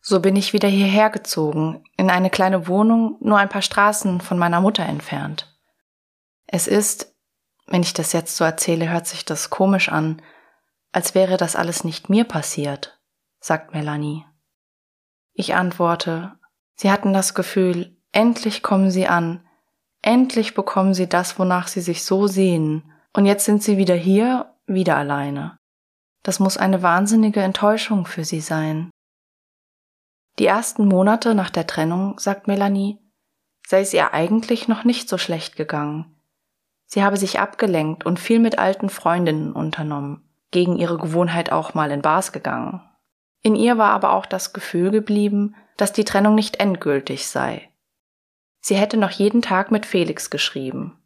So 0.00 0.20
bin 0.20 0.36
ich 0.36 0.52
wieder 0.52 0.68
hierher 0.68 1.10
gezogen, 1.10 1.82
in 1.96 2.10
eine 2.10 2.30
kleine 2.30 2.68
Wohnung 2.68 3.16
nur 3.18 3.38
ein 3.38 3.48
paar 3.48 3.60
Straßen 3.60 4.20
von 4.20 4.38
meiner 4.38 4.60
Mutter 4.60 4.84
entfernt. 4.84 5.52
Es 6.46 6.68
ist, 6.68 7.12
wenn 7.66 7.82
ich 7.82 7.92
das 7.92 8.12
jetzt 8.12 8.36
so 8.36 8.44
erzähle, 8.44 8.88
hört 8.88 9.08
sich 9.08 9.24
das 9.24 9.50
komisch 9.50 9.88
an, 9.88 10.22
als 10.92 11.16
wäre 11.16 11.36
das 11.36 11.56
alles 11.56 11.82
nicht 11.82 12.08
mir 12.08 12.22
passiert, 12.22 13.00
sagt 13.44 13.74
Melanie. 13.74 14.24
Ich 15.34 15.54
antworte, 15.54 16.32
Sie 16.76 16.90
hatten 16.90 17.12
das 17.12 17.34
Gefühl, 17.34 17.94
endlich 18.10 18.62
kommen 18.62 18.90
Sie 18.90 19.06
an, 19.06 19.46
endlich 20.00 20.54
bekommen 20.54 20.94
Sie 20.94 21.10
das, 21.10 21.38
wonach 21.38 21.68
Sie 21.68 21.82
sich 21.82 22.04
so 22.04 22.26
sehnen, 22.26 22.90
und 23.12 23.26
jetzt 23.26 23.44
sind 23.44 23.62
Sie 23.62 23.76
wieder 23.76 23.94
hier, 23.94 24.54
wieder 24.66 24.96
alleine. 24.96 25.58
Das 26.22 26.40
muss 26.40 26.56
eine 26.56 26.80
wahnsinnige 26.80 27.42
Enttäuschung 27.42 28.06
für 28.06 28.24
Sie 28.24 28.40
sein. 28.40 28.88
Die 30.38 30.46
ersten 30.46 30.88
Monate 30.88 31.34
nach 31.34 31.50
der 31.50 31.66
Trennung, 31.66 32.18
sagt 32.18 32.46
Melanie, 32.46 32.98
sei 33.66 33.82
es 33.82 33.92
ihr 33.92 34.14
eigentlich 34.14 34.68
noch 34.68 34.84
nicht 34.84 35.06
so 35.06 35.18
schlecht 35.18 35.54
gegangen. 35.54 36.16
Sie 36.86 37.04
habe 37.04 37.18
sich 37.18 37.40
abgelenkt 37.40 38.06
und 38.06 38.18
viel 38.18 38.38
mit 38.38 38.58
alten 38.58 38.88
Freundinnen 38.88 39.52
unternommen, 39.52 40.26
gegen 40.50 40.78
ihre 40.78 40.96
Gewohnheit 40.96 41.52
auch 41.52 41.74
mal 41.74 41.90
in 41.90 42.00
Bars 42.00 42.32
gegangen. 42.32 42.80
In 43.44 43.54
ihr 43.56 43.76
war 43.76 43.90
aber 43.90 44.14
auch 44.14 44.24
das 44.24 44.54
Gefühl 44.54 44.90
geblieben, 44.90 45.54
dass 45.76 45.92
die 45.92 46.04
Trennung 46.04 46.34
nicht 46.34 46.56
endgültig 46.56 47.28
sei. 47.28 47.70
Sie 48.60 48.74
hätte 48.74 48.96
noch 48.96 49.10
jeden 49.10 49.42
Tag 49.42 49.70
mit 49.70 49.84
Felix 49.84 50.30
geschrieben. 50.30 50.98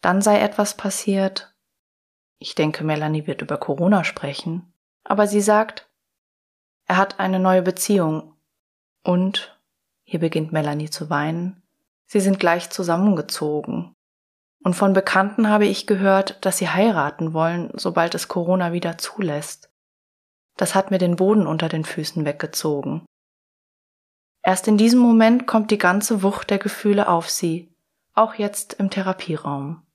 Dann 0.00 0.22
sei 0.22 0.38
etwas 0.38 0.76
passiert. 0.76 1.52
Ich 2.38 2.54
denke, 2.54 2.84
Melanie 2.84 3.26
wird 3.26 3.42
über 3.42 3.56
Corona 3.56 4.04
sprechen. 4.04 4.72
Aber 5.02 5.26
sie 5.26 5.40
sagt, 5.40 5.90
er 6.86 6.96
hat 6.96 7.18
eine 7.18 7.40
neue 7.40 7.62
Beziehung. 7.62 8.36
Und, 9.02 9.58
hier 10.04 10.20
beginnt 10.20 10.52
Melanie 10.52 10.90
zu 10.90 11.10
weinen, 11.10 11.60
sie 12.06 12.20
sind 12.20 12.38
gleich 12.38 12.70
zusammengezogen. 12.70 13.96
Und 14.62 14.74
von 14.74 14.92
Bekannten 14.92 15.48
habe 15.48 15.66
ich 15.66 15.88
gehört, 15.88 16.38
dass 16.46 16.58
sie 16.58 16.68
heiraten 16.68 17.32
wollen, 17.32 17.72
sobald 17.74 18.14
es 18.14 18.28
Corona 18.28 18.72
wieder 18.72 18.96
zulässt. 18.96 19.72
Das 20.58 20.74
hat 20.74 20.90
mir 20.90 20.98
den 20.98 21.16
Boden 21.16 21.46
unter 21.46 21.68
den 21.68 21.84
Füßen 21.84 22.24
weggezogen. 22.24 23.06
Erst 24.42 24.66
in 24.66 24.76
diesem 24.76 24.98
Moment 24.98 25.46
kommt 25.46 25.70
die 25.70 25.78
ganze 25.78 26.22
Wucht 26.22 26.50
der 26.50 26.58
Gefühle 26.58 27.08
auf 27.08 27.30
sie, 27.30 27.72
auch 28.12 28.34
jetzt 28.34 28.74
im 28.74 28.90
Therapieraum. 28.90 29.86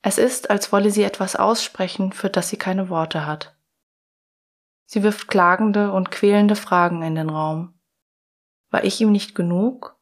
Es 0.00 0.16
ist, 0.16 0.50
als 0.50 0.72
wolle 0.72 0.90
sie 0.90 1.02
etwas 1.02 1.36
aussprechen, 1.36 2.12
für 2.12 2.30
das 2.30 2.48
sie 2.48 2.56
keine 2.56 2.88
Worte 2.88 3.26
hat. 3.26 3.54
Sie 4.86 5.02
wirft 5.02 5.28
klagende 5.28 5.92
und 5.92 6.10
quälende 6.10 6.56
Fragen 6.56 7.02
in 7.02 7.14
den 7.14 7.28
Raum. 7.28 7.74
War 8.70 8.84
ich 8.84 8.98
ihm 9.00 9.12
nicht 9.12 9.34
genug? 9.34 9.96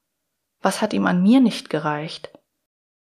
Was 0.60 0.80
hat 0.80 0.92
ihm 0.92 1.06
an 1.06 1.20
mir 1.22 1.40
nicht 1.40 1.68
gereicht? 1.68 2.30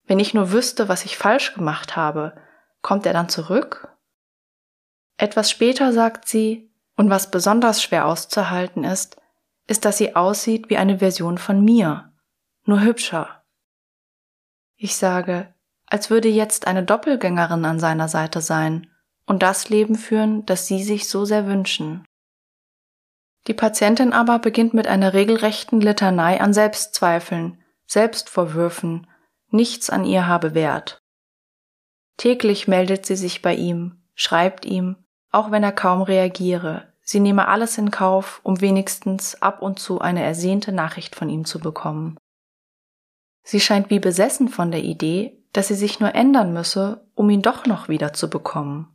Wenn 0.06 0.18
ich 0.18 0.32
nur 0.32 0.50
wüsste, 0.50 0.88
was 0.88 1.04
ich 1.04 1.18
falsch 1.18 1.52
gemacht 1.52 1.94
habe, 1.94 2.34
kommt 2.80 3.04
er 3.04 3.12
dann 3.12 3.28
zurück? 3.28 3.94
Etwas 5.18 5.50
später 5.50 5.92
sagt 5.92 6.26
sie, 6.26 6.69
und 7.00 7.08
was 7.08 7.30
besonders 7.30 7.82
schwer 7.82 8.04
auszuhalten 8.04 8.84
ist, 8.84 9.16
ist, 9.66 9.86
dass 9.86 9.96
sie 9.96 10.16
aussieht 10.16 10.68
wie 10.68 10.76
eine 10.76 10.98
Version 10.98 11.38
von 11.38 11.64
mir, 11.64 12.12
nur 12.66 12.82
hübscher. 12.82 13.42
Ich 14.76 14.96
sage, 14.96 15.54
als 15.86 16.10
würde 16.10 16.28
jetzt 16.28 16.66
eine 16.66 16.82
Doppelgängerin 16.82 17.64
an 17.64 17.80
seiner 17.80 18.08
Seite 18.08 18.42
sein 18.42 18.90
und 19.24 19.42
das 19.42 19.70
Leben 19.70 19.94
führen, 19.94 20.44
das 20.44 20.66
sie 20.66 20.82
sich 20.82 21.08
so 21.08 21.24
sehr 21.24 21.46
wünschen. 21.46 22.04
Die 23.46 23.54
Patientin 23.54 24.12
aber 24.12 24.38
beginnt 24.38 24.74
mit 24.74 24.86
einer 24.86 25.14
regelrechten 25.14 25.80
Litanei 25.80 26.38
an 26.38 26.52
Selbstzweifeln, 26.52 27.62
Selbstvorwürfen, 27.86 29.06
nichts 29.48 29.88
an 29.88 30.04
ihr 30.04 30.26
habe 30.26 30.52
Wert. 30.52 31.00
Täglich 32.18 32.68
meldet 32.68 33.06
sie 33.06 33.16
sich 33.16 33.40
bei 33.40 33.54
ihm, 33.54 34.02
schreibt 34.14 34.66
ihm, 34.66 34.96
auch 35.30 35.50
wenn 35.50 35.62
er 35.62 35.72
kaum 35.72 36.02
reagiere, 36.02 36.89
sie 37.10 37.18
nehme 37.18 37.48
alles 37.48 37.76
in 37.76 37.90
Kauf, 37.90 38.38
um 38.44 38.60
wenigstens 38.60 39.42
ab 39.42 39.62
und 39.62 39.80
zu 39.80 40.00
eine 40.00 40.22
ersehnte 40.22 40.70
Nachricht 40.70 41.16
von 41.16 41.28
ihm 41.28 41.44
zu 41.44 41.58
bekommen. 41.58 42.16
Sie 43.42 43.58
scheint 43.58 43.90
wie 43.90 43.98
besessen 43.98 44.48
von 44.48 44.70
der 44.70 44.84
Idee, 44.84 45.36
dass 45.52 45.66
sie 45.66 45.74
sich 45.74 45.98
nur 45.98 46.14
ändern 46.14 46.52
müsse, 46.52 47.04
um 47.16 47.28
ihn 47.28 47.42
doch 47.42 47.66
noch 47.66 47.88
wieder 47.88 48.12
zu 48.12 48.30
bekommen. 48.30 48.86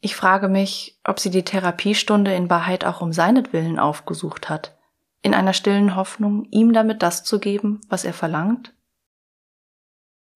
Ich 0.00 0.16
frage 0.16 0.48
mich, 0.48 0.98
ob 1.04 1.20
sie 1.20 1.28
die 1.28 1.44
Therapiestunde 1.44 2.32
in 2.34 2.48
Wahrheit 2.48 2.86
auch 2.86 3.02
um 3.02 3.12
seinetwillen 3.12 3.78
aufgesucht 3.78 4.48
hat, 4.48 4.78
in 5.20 5.34
einer 5.34 5.52
stillen 5.52 5.94
Hoffnung, 5.94 6.46
ihm 6.50 6.72
damit 6.72 7.02
das 7.02 7.22
zu 7.22 7.38
geben, 7.38 7.82
was 7.90 8.06
er 8.06 8.14
verlangt? 8.14 8.72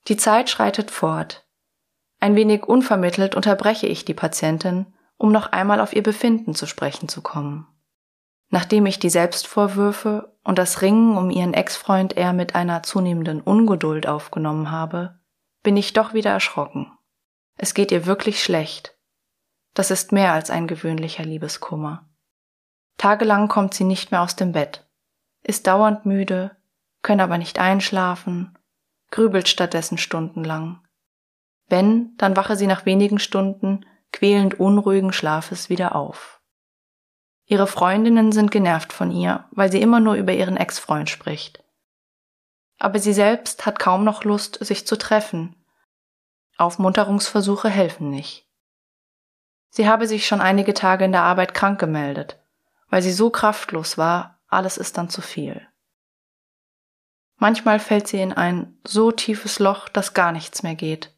Die 0.08 0.18
Zeit 0.18 0.50
schreitet 0.50 0.90
fort. 0.90 1.46
Ein 2.20 2.34
wenig 2.36 2.64
unvermittelt 2.64 3.36
unterbreche 3.36 3.86
ich 3.86 4.04
die 4.04 4.14
Patientin, 4.14 4.92
um 5.22 5.30
noch 5.30 5.52
einmal 5.52 5.80
auf 5.80 5.94
ihr 5.94 6.02
Befinden 6.02 6.52
zu 6.56 6.66
sprechen 6.66 7.08
zu 7.08 7.22
kommen. 7.22 7.68
Nachdem 8.48 8.86
ich 8.86 8.98
die 8.98 9.08
Selbstvorwürfe 9.08 10.36
und 10.42 10.58
das 10.58 10.82
Ringen 10.82 11.16
um 11.16 11.30
ihren 11.30 11.54
Ex-Freund 11.54 12.16
eher 12.16 12.32
mit 12.32 12.56
einer 12.56 12.82
zunehmenden 12.82 13.40
Ungeduld 13.40 14.08
aufgenommen 14.08 14.72
habe, 14.72 15.20
bin 15.62 15.76
ich 15.76 15.92
doch 15.92 16.12
wieder 16.12 16.32
erschrocken. 16.32 16.90
Es 17.56 17.72
geht 17.72 17.92
ihr 17.92 18.04
wirklich 18.04 18.42
schlecht. 18.42 18.98
Das 19.74 19.92
ist 19.92 20.10
mehr 20.10 20.32
als 20.32 20.50
ein 20.50 20.66
gewöhnlicher 20.66 21.24
Liebeskummer. 21.24 22.10
Tagelang 22.98 23.46
kommt 23.46 23.74
sie 23.74 23.84
nicht 23.84 24.10
mehr 24.10 24.22
aus 24.22 24.34
dem 24.34 24.50
Bett, 24.50 24.90
ist 25.44 25.68
dauernd 25.68 26.04
müde, 26.04 26.56
kann 27.02 27.20
aber 27.20 27.38
nicht 27.38 27.60
einschlafen 27.60 28.58
grübelt 29.12 29.46
stattdessen 29.46 29.98
stundenlang. 29.98 30.80
Wenn, 31.68 32.16
dann 32.16 32.34
wache 32.34 32.56
sie 32.56 32.66
nach 32.66 32.86
wenigen 32.86 33.20
Stunden 33.20 33.84
quälend 34.12 34.60
unruhigen 34.60 35.12
Schlafes 35.12 35.68
wieder 35.68 35.96
auf. 35.96 36.40
Ihre 37.44 37.66
Freundinnen 37.66 38.32
sind 38.32 38.50
genervt 38.50 38.92
von 38.92 39.10
ihr, 39.10 39.44
weil 39.50 39.70
sie 39.70 39.82
immer 39.82 40.00
nur 40.00 40.14
über 40.14 40.32
ihren 40.32 40.56
Ex-Freund 40.56 41.10
spricht. 41.10 41.62
Aber 42.78 42.98
sie 42.98 43.12
selbst 43.12 43.66
hat 43.66 43.78
kaum 43.78 44.04
noch 44.04 44.24
Lust, 44.24 44.64
sich 44.64 44.86
zu 44.86 44.96
treffen. 44.96 45.56
Aufmunterungsversuche 46.56 47.68
helfen 47.68 48.10
nicht. 48.10 48.48
Sie 49.70 49.88
habe 49.88 50.06
sich 50.06 50.26
schon 50.26 50.40
einige 50.40 50.74
Tage 50.74 51.04
in 51.04 51.12
der 51.12 51.22
Arbeit 51.22 51.54
krank 51.54 51.80
gemeldet, 51.80 52.38
weil 52.88 53.02
sie 53.02 53.12
so 53.12 53.30
kraftlos 53.30 53.96
war, 53.98 54.40
alles 54.48 54.76
ist 54.76 54.98
dann 54.98 55.08
zu 55.08 55.22
viel. 55.22 55.66
Manchmal 57.36 57.80
fällt 57.80 58.06
sie 58.06 58.20
in 58.20 58.32
ein 58.32 58.78
so 58.84 59.10
tiefes 59.10 59.58
Loch, 59.58 59.88
dass 59.88 60.14
gar 60.14 60.30
nichts 60.30 60.62
mehr 60.62 60.74
geht. 60.74 61.11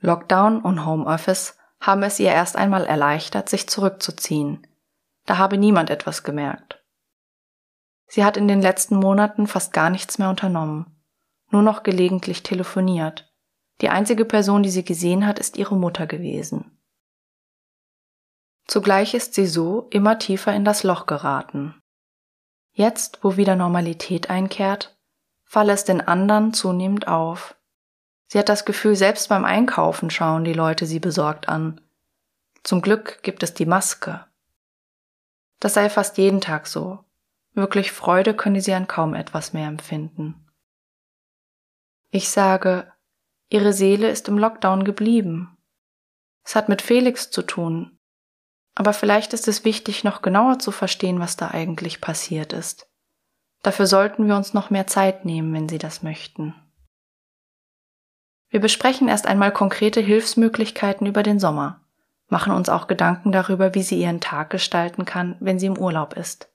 Lockdown 0.00 0.60
und 0.60 0.84
Homeoffice 0.84 1.56
haben 1.80 2.02
es 2.02 2.18
ihr 2.18 2.30
erst 2.30 2.56
einmal 2.56 2.84
erleichtert, 2.84 3.48
sich 3.48 3.68
zurückzuziehen. 3.68 4.66
Da 5.24 5.38
habe 5.38 5.58
niemand 5.58 5.90
etwas 5.90 6.22
gemerkt. 6.22 6.82
Sie 8.06 8.24
hat 8.24 8.36
in 8.36 8.48
den 8.48 8.62
letzten 8.62 8.96
Monaten 8.96 9.46
fast 9.46 9.72
gar 9.72 9.90
nichts 9.90 10.18
mehr 10.18 10.30
unternommen, 10.30 10.96
nur 11.50 11.62
noch 11.62 11.82
gelegentlich 11.82 12.42
telefoniert. 12.42 13.32
Die 13.80 13.88
einzige 13.88 14.24
Person, 14.24 14.62
die 14.62 14.70
sie 14.70 14.84
gesehen 14.84 15.26
hat, 15.26 15.38
ist 15.38 15.56
ihre 15.56 15.76
Mutter 15.76 16.06
gewesen. 16.06 16.78
Zugleich 18.66 19.14
ist 19.14 19.34
sie 19.34 19.46
so 19.46 19.86
immer 19.90 20.18
tiefer 20.18 20.54
in 20.54 20.64
das 20.64 20.82
Loch 20.82 21.06
geraten. 21.06 21.80
Jetzt, 22.72 23.20
wo 23.22 23.36
wieder 23.36 23.54
Normalität 23.54 24.28
einkehrt, 24.28 24.98
falle 25.44 25.72
es 25.72 25.84
den 25.84 26.00
anderen 26.00 26.52
zunehmend 26.52 27.06
auf. 27.08 27.56
Sie 28.28 28.38
hat 28.38 28.48
das 28.48 28.64
Gefühl, 28.64 28.96
selbst 28.96 29.28
beim 29.28 29.44
Einkaufen 29.44 30.10
schauen 30.10 30.44
die 30.44 30.52
Leute 30.52 30.86
sie 30.86 30.98
besorgt 30.98 31.48
an. 31.48 31.80
Zum 32.62 32.82
Glück 32.82 33.22
gibt 33.22 33.42
es 33.42 33.54
die 33.54 33.66
Maske. 33.66 34.24
Das 35.60 35.74
sei 35.74 35.88
fast 35.88 36.18
jeden 36.18 36.40
Tag 36.40 36.66
so. 36.66 37.04
Wirklich 37.54 37.92
Freude 37.92 38.34
könne 38.34 38.60
sie 38.60 38.74
an 38.74 38.86
kaum 38.88 39.14
etwas 39.14 39.52
mehr 39.52 39.68
empfinden. 39.68 40.46
Ich 42.10 42.28
sage, 42.28 42.92
Ihre 43.48 43.72
Seele 43.72 44.10
ist 44.10 44.28
im 44.28 44.38
Lockdown 44.38 44.84
geblieben. 44.84 45.56
Es 46.44 46.56
hat 46.56 46.68
mit 46.68 46.82
Felix 46.82 47.30
zu 47.30 47.42
tun. 47.42 47.98
Aber 48.74 48.92
vielleicht 48.92 49.32
ist 49.32 49.48
es 49.48 49.64
wichtig, 49.64 50.04
noch 50.04 50.20
genauer 50.20 50.58
zu 50.58 50.72
verstehen, 50.72 51.20
was 51.20 51.36
da 51.36 51.48
eigentlich 51.48 52.00
passiert 52.00 52.52
ist. 52.52 52.88
Dafür 53.62 53.86
sollten 53.86 54.26
wir 54.26 54.36
uns 54.36 54.52
noch 54.52 54.70
mehr 54.70 54.86
Zeit 54.86 55.24
nehmen, 55.24 55.54
wenn 55.54 55.68
Sie 55.68 55.78
das 55.78 56.02
möchten. 56.02 56.54
Wir 58.48 58.60
besprechen 58.60 59.08
erst 59.08 59.26
einmal 59.26 59.52
konkrete 59.52 60.00
Hilfsmöglichkeiten 60.00 61.06
über 61.06 61.22
den 61.22 61.38
Sommer, 61.38 61.80
machen 62.28 62.52
uns 62.52 62.68
auch 62.68 62.86
Gedanken 62.86 63.32
darüber, 63.32 63.74
wie 63.74 63.82
sie 63.82 64.00
ihren 64.00 64.20
Tag 64.20 64.50
gestalten 64.50 65.04
kann, 65.04 65.36
wenn 65.40 65.58
sie 65.58 65.66
im 65.66 65.78
Urlaub 65.78 66.14
ist. 66.14 66.48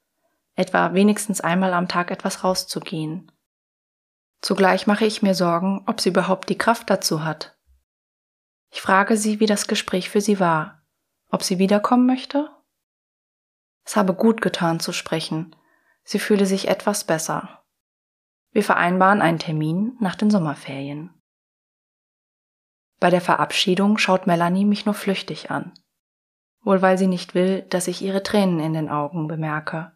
Etwa 0.56 0.94
wenigstens 0.94 1.42
einmal 1.42 1.74
am 1.74 1.88
Tag 1.88 2.12
etwas 2.12 2.44
rauszugehen. 2.44 3.32
Zugleich 4.42 4.88
mache 4.88 5.06
ich 5.06 5.22
mir 5.22 5.36
Sorgen, 5.36 5.84
ob 5.86 6.02
sie 6.02 6.10
überhaupt 6.10 6.50
die 6.50 6.58
Kraft 6.58 6.90
dazu 6.90 7.24
hat. 7.24 7.56
Ich 8.72 8.82
frage 8.82 9.18
sie, 9.18 9.40
wie 9.40 9.46
das 9.46 9.68
Gespräch 9.68 10.10
für 10.10 10.22
sie 10.22 10.40
war, 10.40 10.82
ob 11.30 11.44
sie 11.44 11.60
wiederkommen 11.60 12.06
möchte? 12.06 12.50
Es 13.84 13.96
habe 13.96 14.14
gut 14.14 14.42
getan 14.42 14.80
zu 14.80 14.94
sprechen, 14.94 15.56
sie 16.04 16.20
fühle 16.20 16.46
sich 16.46 16.68
etwas 16.68 17.04
besser. 17.04 17.64
Wir 18.52 18.64
vereinbaren 18.64 19.22
einen 19.22 19.40
Termin 19.40 19.96
nach 20.00 20.16
den 20.16 20.30
Sommerferien. 20.30 21.21
Bei 23.02 23.10
der 23.10 23.20
Verabschiedung 23.20 23.98
schaut 23.98 24.28
Melanie 24.28 24.64
mich 24.64 24.86
nur 24.86 24.94
flüchtig 24.94 25.50
an. 25.50 25.74
Wohl 26.62 26.84
weil 26.84 27.00
sie 27.00 27.08
nicht 27.08 27.34
will, 27.34 27.64
dass 27.64 27.88
ich 27.88 28.04
ihre 28.04 28.22
Tränen 28.22 28.60
in 28.60 28.74
den 28.74 28.90
Augen 28.90 29.28
bemerke. 29.28 29.92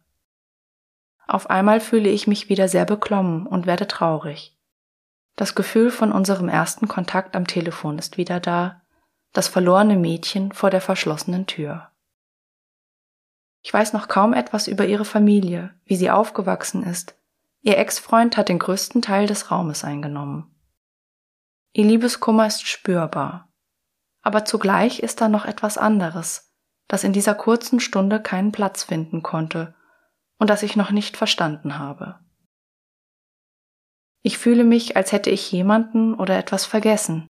Auf 1.27 1.51
einmal 1.51 1.79
fühle 1.79 2.09
ich 2.09 2.25
mich 2.25 2.49
wieder 2.49 2.67
sehr 2.67 2.85
beklommen 2.85 3.45
und 3.45 3.67
werde 3.67 3.87
traurig. 3.87 4.57
Das 5.35 5.53
Gefühl 5.53 5.91
von 5.91 6.11
unserem 6.11 6.49
ersten 6.49 6.87
Kontakt 6.87 7.35
am 7.35 7.45
Telefon 7.45 7.99
ist 7.99 8.17
wieder 8.17 8.39
da, 8.39 8.81
das 9.33 9.49
verlorene 9.49 9.97
Mädchen 9.97 10.51
vor 10.51 10.71
der 10.71 10.81
verschlossenen 10.81 11.45
Tür. 11.45 11.91
Ich 13.61 13.71
weiß 13.71 13.93
noch 13.93 14.07
kaum 14.07 14.33
etwas 14.33 14.67
über 14.67 14.87
ihre 14.87 15.05
Familie, 15.05 15.75
wie 15.85 15.95
sie 15.95 16.09
aufgewachsen 16.09 16.81
ist. 16.81 17.15
Ihr 17.61 17.77
Ex-Freund 17.77 18.35
hat 18.35 18.49
den 18.49 18.57
größten 18.57 19.03
Teil 19.03 19.27
des 19.27 19.51
Raumes 19.51 19.83
eingenommen. 19.83 20.54
Ihr 21.77 21.83
Liebeskummer 21.83 22.47
ist 22.47 22.65
spürbar. 22.65 23.51
Aber 24.21 24.45
zugleich 24.45 25.01
ist 25.01 25.19
da 25.19 25.27
noch 25.27 25.43
etwas 25.43 25.77
anderes, 25.77 26.55
das 26.87 27.03
in 27.03 27.11
dieser 27.11 27.35
kurzen 27.35 27.81
Stunde 27.81 28.21
keinen 28.21 28.53
Platz 28.53 28.83
finden 28.83 29.21
konnte 29.23 29.75
und 30.37 30.49
das 30.49 30.63
ich 30.63 30.77
noch 30.77 30.91
nicht 30.91 31.17
verstanden 31.17 31.77
habe. 31.77 32.21
Ich 34.21 34.37
fühle 34.37 34.63
mich, 34.63 34.95
als 34.95 35.11
hätte 35.11 35.29
ich 35.29 35.51
jemanden 35.51 36.13
oder 36.13 36.37
etwas 36.37 36.65
vergessen. 36.65 37.27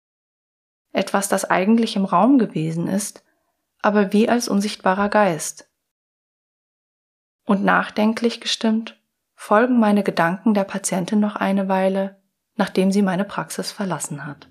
Etwas, 0.91 1.29
das 1.29 1.45
eigentlich 1.45 1.95
im 1.95 2.05
Raum 2.05 2.41
gewesen 2.41 2.89
ist, 2.89 3.25
aber 3.81 4.13
wie 4.13 4.29
als 4.29 4.49
unsichtbarer 4.49 5.09
Geist. 5.09 5.71
Und 7.45 7.63
nachdenklich 7.63 8.41
gestimmt 8.41 9.01
folgen 9.37 9.79
meine 9.79 10.03
Gedanken 10.03 10.53
der 10.53 10.65
Patientin 10.65 11.21
noch 11.21 11.37
eine 11.37 11.69
Weile, 11.69 12.21
nachdem 12.57 12.93
sie 12.93 13.03
meine 13.03 13.25
Praxis 13.25 13.73
verlassen 13.73 14.27
hat. 14.27 14.49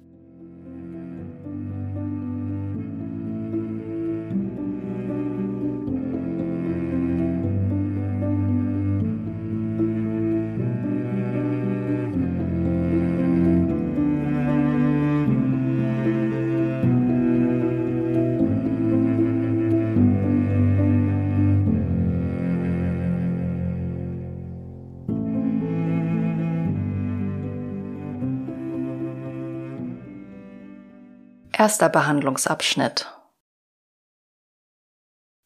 Erster 31.62 31.90
Behandlungsabschnitt 31.90 33.06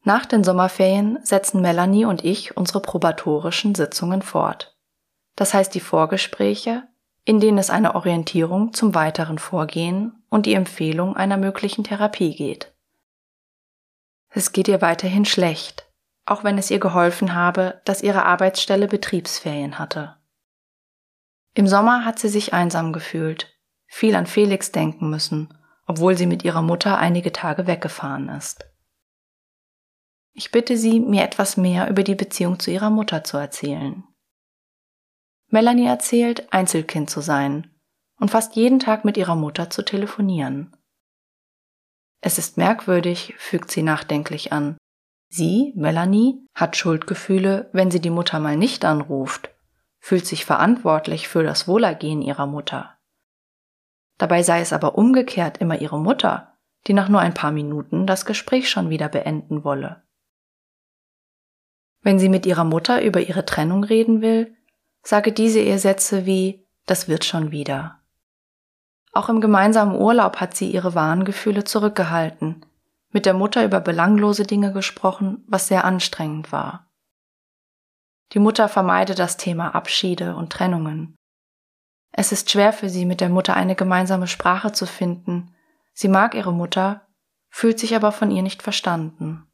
Nach 0.06 0.26
den 0.26 0.46
Sommerferien 0.46 1.20
setzen 1.24 1.62
Melanie 1.62 2.06
und 2.06 2.24
ich 2.24 2.56
unsere 2.56 2.80
probatorischen 2.80 3.76
Sitzungen 3.76 4.22
fort. 4.22 4.78
Das 5.36 5.54
heißt 5.54 5.76
die 5.76 5.82
Vorgespräche, 5.82 6.84
in 7.26 7.42
denen 7.42 7.58
es 7.58 7.70
eine 7.70 7.96
Orientierung 7.96 8.72
zum 8.72 8.96
weiteren 8.96 9.40
Vorgehen 9.40 10.24
und 10.30 10.46
die 10.46 10.54
Empfehlung 10.54 11.18
einer 11.18 11.36
möglichen 11.36 11.84
Therapie 11.84 12.34
geht. 12.34 12.74
Es 14.30 14.54
geht 14.54 14.70
ihr 14.70 14.82
weiterhin 14.82 15.26
schlecht, 15.26 15.92
auch 16.26 16.46
wenn 16.46 16.58
es 16.58 16.72
ihr 16.72 16.80
geholfen 16.80 17.34
habe, 17.36 17.82
dass 17.84 18.02
ihre 18.02 18.24
Arbeitsstelle 18.24 18.88
Betriebsferien 18.88 19.80
hatte. 19.80 20.16
Im 21.56 21.68
Sommer 21.68 22.06
hat 22.06 22.20
sie 22.20 22.30
sich 22.30 22.54
einsam 22.54 22.94
gefühlt, 22.94 23.54
viel 23.86 24.16
an 24.16 24.28
Felix 24.28 24.72
denken 24.72 25.10
müssen 25.10 25.54
obwohl 25.86 26.18
sie 26.18 26.26
mit 26.26 26.44
ihrer 26.44 26.62
Mutter 26.62 26.98
einige 26.98 27.32
Tage 27.32 27.68
weggefahren 27.68 28.30
ist. 28.30 28.66
Ich 30.34 30.52
bitte 30.52 30.76
Sie, 30.76 31.00
mir 31.00 31.24
etwas 31.24 31.56
mehr 31.56 31.90
über 31.90 32.04
die 32.04 32.16
Beziehung 32.16 32.60
zu 32.60 32.70
ihrer 32.70 32.90
Mutter 32.90 33.24
zu 33.24 33.38
erzählen. 33.38 34.04
Melanie 35.48 35.86
erzählt, 35.86 36.52
Einzelkind 36.52 37.10
zu 37.10 37.22
sein 37.22 37.72
und 38.20 38.32
fast 38.32 38.56
jeden 38.56 38.80
Tag 38.80 39.06
mit 39.06 39.16
ihrer 39.16 39.36
Mutter 39.36 39.70
zu 39.70 39.84
telefonieren. 39.84 40.76
Es 42.22 42.38
ist 42.38 42.58
merkwürdig, 42.58 43.36
fügt 43.38 43.72
sie 43.72 43.84
nachdenklich 43.84 44.52
an. 44.52 44.78
Sie, 45.30 45.74
Melanie, 45.76 46.46
hat 46.54 46.76
Schuldgefühle, 46.76 47.70
wenn 47.72 47.92
sie 47.92 48.02
die 48.02 48.10
Mutter 48.10 48.40
mal 48.40 48.58
nicht 48.58 48.84
anruft, 48.84 49.52
fühlt 50.00 50.26
sich 50.26 50.44
verantwortlich 50.44 51.28
für 51.28 51.44
das 51.44 51.68
Wohlergehen 51.68 52.22
ihrer 52.22 52.48
Mutter. 52.48 52.95
Dabei 54.18 54.44
sei 54.44 54.62
es 54.62 54.74
aber 54.74 54.98
umgekehrt 54.98 55.58
immer 55.58 55.80
ihre 55.82 56.00
Mutter, 56.00 56.54
die 56.88 56.94
nach 56.94 57.10
nur 57.10 57.20
ein 57.20 57.34
paar 57.34 57.52
Minuten 57.52 58.08
das 58.08 58.26
Gespräch 58.26 58.70
schon 58.70 58.90
wieder 58.90 59.10
beenden 59.10 59.64
wolle. 59.64 60.04
Wenn 62.02 62.20
sie 62.20 62.30
mit 62.30 62.46
ihrer 62.46 62.64
Mutter 62.64 63.04
über 63.04 63.22
ihre 63.22 63.46
Trennung 63.46 63.84
reden 63.84 64.22
will, 64.22 64.56
sage 65.02 65.32
diese 65.32 65.60
ihr 65.60 65.80
Sätze 65.80 66.26
wie 66.26 66.66
Das 66.86 67.08
wird 67.08 67.26
schon 67.26 67.52
wieder. 67.52 68.00
Auch 69.12 69.30
im 69.30 69.42
gemeinsamen 69.42 69.96
Urlaub 69.96 70.38
hat 70.38 70.56
sie 70.56 70.70
ihre 70.70 70.94
wahren 70.94 71.26
Gefühle 71.26 71.64
zurückgehalten, 71.64 72.66
mit 73.10 73.26
der 73.26 73.34
Mutter 73.34 73.66
über 73.66 73.80
belanglose 73.80 74.44
Dinge 74.44 74.72
gesprochen, 74.72 75.44
was 75.48 75.68
sehr 75.68 75.86
anstrengend 75.86 76.52
war. 76.52 76.92
Die 78.34 78.40
Mutter 78.40 78.68
vermeide 78.68 79.16
das 79.16 79.38
Thema 79.38 79.74
Abschiede 79.74 80.36
und 80.36 80.52
Trennungen. 80.52 81.16
Es 82.18 82.32
ist 82.32 82.50
schwer 82.50 82.72
für 82.72 82.88
sie, 82.88 83.06
mit 83.06 83.20
der 83.20 83.28
Mutter 83.28 83.58
eine 83.58 83.76
gemeinsame 83.76 84.28
Sprache 84.28 84.72
zu 84.72 84.86
finden. 84.86 85.54
Sie 85.94 86.08
mag 86.08 86.34
ihre 86.34 86.54
Mutter, 86.54 87.06
fühlt 87.50 87.78
sich 87.78 87.94
aber 87.94 88.14
von 88.14 88.32
ihr 88.32 88.42
nicht 88.42 88.64
verstanden. 88.64 89.52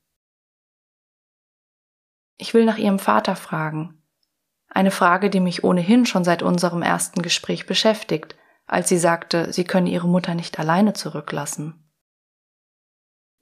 Ich 2.37 2.53
will 2.53 2.63
nach 2.65 2.77
ihrem 2.77 2.99
Vater 2.99 3.35
fragen. 3.35 4.03
Eine 4.69 4.91
Frage, 4.91 5.31
die 5.31 5.39
mich 5.39 5.63
ohnehin 5.63 6.05
schon 6.05 6.23
seit 6.23 6.43
unserem 6.43 6.83
ersten 6.83 7.23
Gespräch 7.23 7.65
beschäftigt, 7.65 8.35
als 8.67 8.89
sie 8.89 8.99
sagte, 8.99 9.51
sie 9.51 9.63
könne 9.63 9.89
ihre 9.89 10.07
Mutter 10.07 10.35
nicht 10.35 10.59
alleine 10.59 10.93
zurücklassen. 10.93 11.91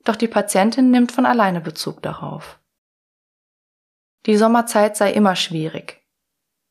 Doch 0.06 0.16
die 0.16 0.30
Patientin 0.30 0.92
nimmt 0.92 1.12
von 1.12 1.26
alleine 1.26 1.60
Bezug 1.60 2.02
darauf. 2.02 2.58
Die 4.28 4.38
Sommerzeit 4.38 4.96
sei 4.96 5.12
immer 5.12 5.36
schwierig, 5.36 5.99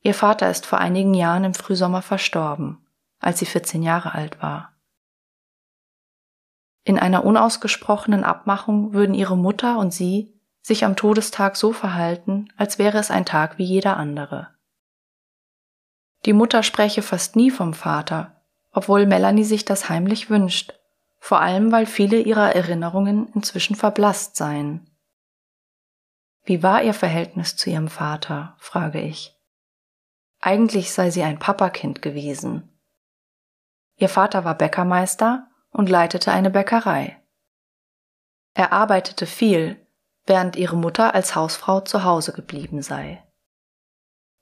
Ihr 0.03 0.15
Vater 0.15 0.51
ist 0.51 0.67
vor 0.67 0.79
einigen 0.79 1.15
Jahren 1.15 1.45
im 1.45 1.55
Frühsommer 1.55 2.03
verstorben, 2.03 2.87
als 3.19 3.39
sie 3.41 3.47
14 3.47 3.83
Jahre 3.83 4.15
alt 4.15 4.41
war. 4.43 4.75
In 6.85 6.99
einer 6.99 7.25
unausgesprochenen 7.25 8.25
Abmachung 8.25 8.95
würden 8.95 9.15
ihre 9.15 9.37
Mutter 9.37 9.79
und 9.79 9.93
sie 9.93 10.35
sich 10.63 10.85
am 10.85 10.97
Todestag 10.97 11.57
so 11.57 11.73
verhalten, 11.73 12.49
als 12.57 12.79
wäre 12.79 12.99
es 12.99 13.11
ein 13.11 13.27
Tag 13.27 13.59
wie 13.59 13.65
jeder 13.65 13.97
andere. 13.97 14.49
Die 16.27 16.33
Mutter 16.33 16.63
spreche 16.63 17.03
fast 17.03 17.37
nie 17.37 17.51
vom 17.51 17.75
Vater, 17.75 18.43
obwohl 18.73 19.07
Melanie 19.07 19.45
sich 19.45 19.65
das 19.65 19.89
heimlich 19.89 20.31
wünscht, 20.31 20.75
vor 21.19 21.41
allem 21.41 21.73
weil 21.73 21.87
viele 21.87 22.21
ihrer 22.21 22.55
Erinnerungen 22.55 23.29
inzwischen 23.35 23.77
verblasst 23.77 24.37
seien. 24.37 24.89
Wie 26.45 26.63
war 26.63 26.83
ihr 26.83 26.95
Verhältnis 26.95 27.57
zu 27.57 27.71
ihrem 27.71 27.89
Vater, 27.89 28.57
frage 28.59 29.01
ich. 29.01 29.38
Eigentlich 30.49 30.95
sei 30.95 31.11
sie 31.11 31.23
ein 31.23 31.39
Papakind 31.39 32.01
gewesen. 32.01 32.75
Ihr 33.97 34.09
Vater 34.09 34.47
war 34.47 34.55
Bäckermeister 34.55 35.47
und 35.69 35.91
leitete 35.91 36.33
eine 36.33 36.49
Bäckerei. 36.49 37.23
Er 38.55 38.73
arbeitete 38.73 39.27
viel, 39.27 39.87
während 40.25 40.57
ihre 40.57 40.75
Mutter 40.75 41.15
als 41.15 41.37
Hausfrau 41.37 41.83
zu 41.83 42.03
Hause 42.03 42.33
geblieben 42.33 42.81
sei. 42.81 43.23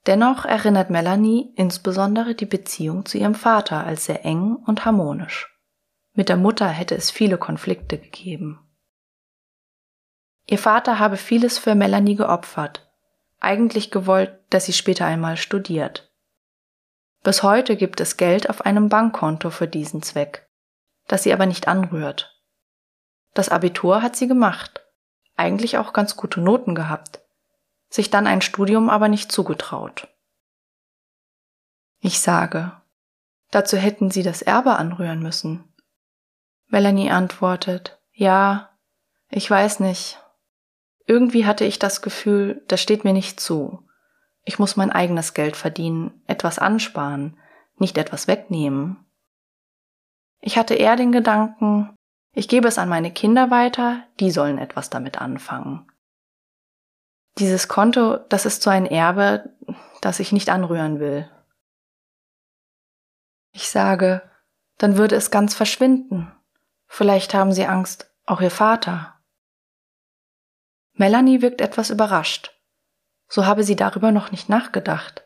Dennoch 0.05 0.45
erinnert 0.45 0.89
Melanie 0.89 1.51
insbesondere 1.57 2.35
die 2.35 2.45
Beziehung 2.45 3.05
zu 3.05 3.17
ihrem 3.17 3.35
Vater 3.35 3.83
als 3.85 4.05
sehr 4.05 4.23
eng 4.23 4.55
und 4.55 4.85
harmonisch. 4.85 5.59
Mit 6.13 6.29
der 6.29 6.37
Mutter 6.37 6.69
hätte 6.69 6.95
es 6.95 7.11
viele 7.11 7.37
Konflikte 7.37 7.97
gegeben. 7.97 8.65
Ihr 10.45 10.57
Vater 10.57 10.99
habe 10.99 11.17
vieles 11.17 11.57
für 11.57 11.75
Melanie 11.75 12.15
geopfert, 12.15 12.86
eigentlich 13.39 13.91
gewollt, 13.91 14.39
dass 14.49 14.65
sie 14.65 14.73
später 14.73 15.05
einmal 15.05 15.37
studiert. 15.37 16.11
Bis 17.23 17.43
heute 17.43 17.75
gibt 17.75 17.99
es 17.99 18.17
Geld 18.17 18.49
auf 18.49 18.61
einem 18.61 18.89
Bankkonto 18.89 19.49
für 19.49 19.67
diesen 19.67 20.01
Zweck, 20.01 20.49
das 21.07 21.23
sie 21.23 21.33
aber 21.33 21.45
nicht 21.45 21.67
anrührt. 21.67 22.41
Das 23.33 23.49
Abitur 23.49 24.01
hat 24.01 24.15
sie 24.15 24.27
gemacht, 24.27 24.81
eigentlich 25.35 25.77
auch 25.77 25.93
ganz 25.93 26.15
gute 26.15 26.41
Noten 26.41 26.73
gehabt, 26.73 27.21
sich 27.89 28.09
dann 28.09 28.27
ein 28.27 28.41
Studium 28.41 28.89
aber 28.89 29.07
nicht 29.07 29.31
zugetraut. 29.31 30.07
Ich 31.99 32.19
sage, 32.19 32.71
dazu 33.51 33.77
hätten 33.77 34.11
sie 34.11 34.23
das 34.23 34.41
Erbe 34.41 34.75
anrühren 34.75 35.21
müssen. 35.21 35.73
Melanie 36.67 37.11
antwortet, 37.11 37.99
ja, 38.11 38.77
ich 39.29 39.49
weiß 39.49 39.79
nicht, 39.79 40.19
irgendwie 41.07 41.45
hatte 41.45 41.65
ich 41.65 41.79
das 41.79 42.01
Gefühl, 42.01 42.61
das 42.67 42.81
steht 42.81 43.03
mir 43.03 43.13
nicht 43.13 43.39
zu. 43.39 43.87
Ich 44.43 44.59
muss 44.59 44.75
mein 44.75 44.91
eigenes 44.91 45.33
Geld 45.33 45.55
verdienen, 45.55 46.21
etwas 46.27 46.59
ansparen, 46.59 47.39
nicht 47.77 47.97
etwas 47.97 48.27
wegnehmen. 48.27 49.05
Ich 50.41 50.57
hatte 50.57 50.75
eher 50.75 50.95
den 50.95 51.11
Gedanken, 51.11 51.95
ich 52.33 52.47
gebe 52.47 52.67
es 52.67 52.77
an 52.77 52.89
meine 52.89 53.11
Kinder 53.11 53.49
weiter, 53.49 54.03
die 54.19 54.29
sollen 54.29 54.57
etwas 54.57 54.89
damit 54.89 55.19
anfangen. 55.19 55.89
Dieses 57.39 57.67
Konto, 57.67 58.17
das 58.29 58.45
ist 58.45 58.61
so 58.61 58.69
ein 58.69 58.85
Erbe, 58.85 59.49
das 60.01 60.19
ich 60.19 60.31
nicht 60.31 60.49
anrühren 60.49 60.99
will. 60.99 61.29
Ich 63.53 63.69
sage, 63.69 64.21
dann 64.77 64.97
würde 64.97 65.15
es 65.15 65.31
ganz 65.31 65.55
verschwinden. 65.55 66.31
Vielleicht 66.87 67.33
haben 67.33 67.51
Sie 67.53 67.65
Angst, 67.65 68.11
auch 68.25 68.41
Ihr 68.41 68.51
Vater. 68.51 69.16
Melanie 70.97 71.41
wirkt 71.41 71.61
etwas 71.61 71.89
überrascht. 71.89 72.53
So 73.29 73.45
habe 73.45 73.63
sie 73.63 73.75
darüber 73.75 74.11
noch 74.11 74.31
nicht 74.31 74.49
nachgedacht. 74.49 75.23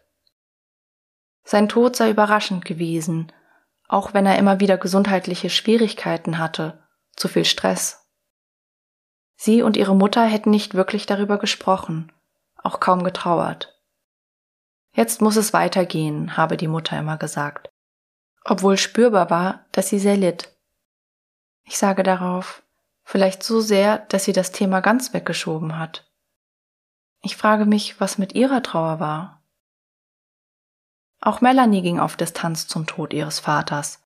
Sein 1.44 1.70
Tod 1.70 1.96
sei 1.96 2.10
überraschend 2.10 2.66
gewesen, 2.66 3.32
auch 3.88 4.14
wenn 4.14 4.26
er 4.26 4.38
immer 4.38 4.60
wieder 4.60 4.78
gesundheitliche 4.78 5.50
Schwierigkeiten 5.50 6.38
hatte, 6.38 6.84
zu 7.16 7.28
viel 7.28 7.46
Stress. 7.46 8.08
Sie 9.36 9.62
und 9.62 9.76
ihre 9.76 9.96
Mutter 9.96 10.24
hätten 10.24 10.52
nicht 10.52 10.76
wirklich 10.76 11.06
darüber 11.06 11.40
gesprochen, 11.40 12.12
auch 12.62 12.80
kaum 12.80 13.04
getrauert. 13.04 13.82
Jetzt 14.94 15.22
muss 15.22 15.36
es 15.36 15.54
weitergehen, 15.54 16.38
habe 16.38 16.58
die 16.58 16.68
Mutter 16.68 17.00
immer 17.00 17.18
gesagt, 17.18 17.70
obwohl 18.44 18.78
spürbar 18.78 19.30
war, 19.30 19.66
dass 19.72 19.90
sie 19.90 20.00
sehr 20.00 20.18
litt. 20.18 20.56
Ich 21.64 21.78
sage 21.78 22.04
darauf, 22.04 22.61
Vielleicht 23.12 23.44
so 23.44 23.60
sehr, 23.60 23.98
dass 23.98 24.24
sie 24.24 24.32
das 24.32 24.54
Thema 24.54 24.80
ganz 24.80 25.14
weggeschoben 25.14 25.78
hat. 25.78 26.10
Ich 27.22 27.36
frage 27.36 27.66
mich, 27.66 28.00
was 28.00 28.18
mit 28.18 28.36
ihrer 28.36 28.64
Trauer 28.64 29.02
war. 29.02 29.44
Auch 31.20 31.42
Melanie 31.42 31.82
ging 31.82 32.00
auf 32.00 32.16
Distanz 32.16 32.70
zum 32.70 32.88
Tod 32.88 33.12
ihres 33.12 33.42
Vaters. 33.42 34.02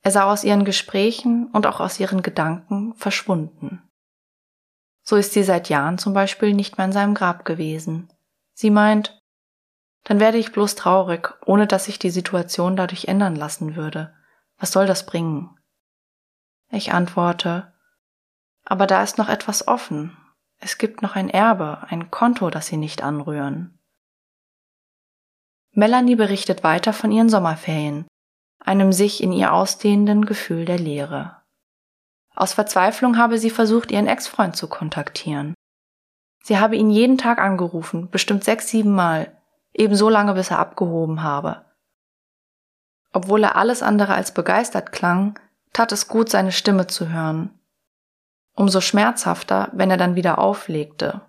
Er 0.00 0.10
sah 0.10 0.24
aus 0.24 0.42
ihren 0.42 0.64
Gesprächen 0.64 1.48
und 1.48 1.66
auch 1.66 1.80
aus 1.80 2.00
ihren 2.00 2.22
Gedanken 2.22 2.94
verschwunden. 2.94 3.86
So 5.02 5.16
ist 5.16 5.34
sie 5.34 5.42
seit 5.42 5.68
Jahren 5.68 5.98
zum 5.98 6.14
Beispiel 6.14 6.54
nicht 6.54 6.78
mehr 6.78 6.86
in 6.86 6.92
seinem 6.92 7.12
Grab 7.12 7.44
gewesen. 7.44 8.10
Sie 8.54 8.70
meint, 8.70 9.20
dann 10.04 10.18
werde 10.18 10.38
ich 10.38 10.50
bloß 10.50 10.76
traurig, 10.76 11.34
ohne 11.44 11.66
dass 11.66 11.84
sich 11.84 11.98
die 11.98 12.08
Situation 12.08 12.74
dadurch 12.74 13.04
ändern 13.04 13.36
lassen 13.36 13.76
würde. 13.76 14.14
Was 14.56 14.72
soll 14.72 14.86
das 14.86 15.04
bringen? 15.04 15.58
Ich 16.70 16.94
antworte, 16.94 17.69
aber 18.70 18.86
da 18.86 19.02
ist 19.02 19.18
noch 19.18 19.28
etwas 19.28 19.66
offen. 19.66 20.16
Es 20.58 20.78
gibt 20.78 21.02
noch 21.02 21.16
ein 21.16 21.28
Erbe, 21.28 21.78
ein 21.88 22.12
Konto, 22.12 22.50
das 22.50 22.66
sie 22.68 22.76
nicht 22.76 23.02
anrühren. 23.02 23.76
Melanie 25.72 26.14
berichtet 26.14 26.62
weiter 26.62 26.92
von 26.92 27.10
ihren 27.10 27.28
Sommerferien, 27.28 28.06
einem 28.60 28.92
sich 28.92 29.24
in 29.24 29.32
ihr 29.32 29.52
ausdehnenden 29.52 30.24
Gefühl 30.24 30.66
der 30.66 30.78
Leere. 30.78 31.42
Aus 32.36 32.52
Verzweiflung 32.52 33.18
habe 33.18 33.38
sie 33.38 33.50
versucht, 33.50 33.90
ihren 33.90 34.06
Ex-Freund 34.06 34.54
zu 34.54 34.68
kontaktieren. 34.68 35.54
Sie 36.44 36.58
habe 36.58 36.76
ihn 36.76 36.90
jeden 36.90 37.18
Tag 37.18 37.40
angerufen, 37.40 38.08
bestimmt 38.08 38.44
sechs, 38.44 38.68
sieben 38.68 38.94
Mal, 38.94 39.36
ebenso 39.72 40.08
lange, 40.08 40.34
bis 40.34 40.52
er 40.52 40.60
abgehoben 40.60 41.24
habe. 41.24 41.64
Obwohl 43.12 43.42
er 43.42 43.56
alles 43.56 43.82
andere 43.82 44.14
als 44.14 44.32
begeistert 44.32 44.92
klang, 44.92 45.40
tat 45.72 45.90
es 45.90 46.06
gut, 46.06 46.28
seine 46.28 46.52
Stimme 46.52 46.86
zu 46.86 47.08
hören, 47.08 47.59
umso 48.60 48.82
schmerzhafter, 48.82 49.70
wenn 49.72 49.90
er 49.90 49.96
dann 49.96 50.16
wieder 50.16 50.38
auflegte. 50.38 51.22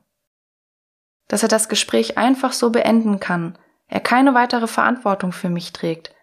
Dass 1.30 1.44
er 1.44 1.48
das 1.48 1.70
Gespräch 1.70 2.18
einfach 2.18 2.52
so 2.52 2.72
beenden 2.72 3.22
kann, 3.22 3.58
er 3.88 4.02
keine 4.02 4.34
weitere 4.34 4.68
Verantwortung 4.68 5.32
für 5.32 5.50
mich 5.50 5.72
trägt, 5.72 6.14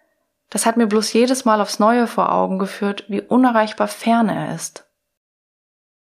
das 0.51 0.66
hat 0.66 0.77
mir 0.77 0.87
bloß 0.87 1.14
jedes 1.14 1.47
Mal 1.47 1.62
aufs 1.62 1.79
Neue 1.79 2.07
vor 2.07 2.31
Augen 2.31 2.59
geführt, 2.59 3.07
wie 3.09 3.23
unerreichbar 3.23 3.88
fern 3.88 4.29
er 4.29 4.55
ist. 4.55 4.87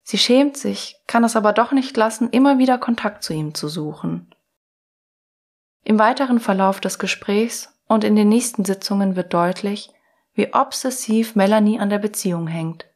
Sie 0.02 0.18
schämt 0.18 0.58
sich, 0.58 0.96
kann 1.06 1.24
es 1.24 1.36
aber 1.36 1.54
doch 1.54 1.72
nicht 1.72 1.96
lassen, 1.96 2.32
immer 2.32 2.58
wieder 2.58 2.80
Kontakt 2.80 3.24
zu 3.24 3.34
ihm 3.34 3.54
zu 3.54 3.68
suchen. 3.68 4.34
Im 5.84 6.00
weiteren 6.00 6.40
Verlauf 6.40 6.80
des 6.80 6.98
Gesprächs 6.98 7.80
und 7.88 8.04
in 8.04 8.16
den 8.16 8.30
nächsten 8.30 8.66
Sitzungen 8.66 9.16
wird 9.16 9.36
deutlich, 9.36 9.92
wie 10.34 10.52
obsessiv 10.52 11.36
Melanie 11.36 11.80
an 11.80 11.92
der 11.92 12.00
Beziehung 12.00 12.48
hängt 12.48 12.88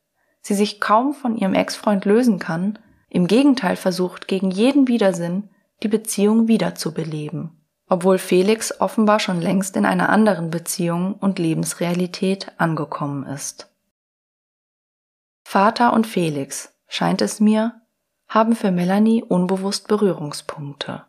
sie 0.41 0.53
sich 0.53 0.79
kaum 0.79 1.13
von 1.13 1.35
ihrem 1.35 1.53
Ex-Freund 1.53 2.05
lösen 2.05 2.39
kann, 2.39 2.79
im 3.09 3.27
Gegenteil 3.27 3.75
versucht, 3.75 4.27
gegen 4.27 4.51
jeden 4.51 4.87
Widersinn 4.87 5.49
die 5.83 5.87
Beziehung 5.87 6.47
wiederzubeleben, 6.47 7.65
obwohl 7.87 8.17
Felix 8.17 8.79
offenbar 8.79 9.19
schon 9.19 9.41
längst 9.41 9.75
in 9.75 9.85
einer 9.85 10.09
anderen 10.09 10.49
Beziehung 10.49 11.13
und 11.15 11.39
Lebensrealität 11.39 12.51
angekommen 12.57 13.25
ist. 13.25 13.71
Vater 15.43 15.93
und 15.93 16.05
Felix, 16.05 16.73
scheint 16.87 17.21
es 17.21 17.39
mir, 17.39 17.81
haben 18.27 18.55
für 18.55 18.71
Melanie 18.71 19.23
unbewusst 19.23 19.87
Berührungspunkte. 19.87 21.05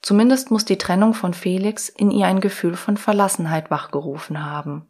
Zumindest 0.00 0.52
muss 0.52 0.64
die 0.64 0.78
Trennung 0.78 1.12
von 1.12 1.34
Felix 1.34 1.88
in 1.88 2.12
ihr 2.12 2.26
ein 2.26 2.40
Gefühl 2.40 2.76
von 2.76 2.96
Verlassenheit 2.96 3.70
wachgerufen 3.70 4.44
haben, 4.44 4.86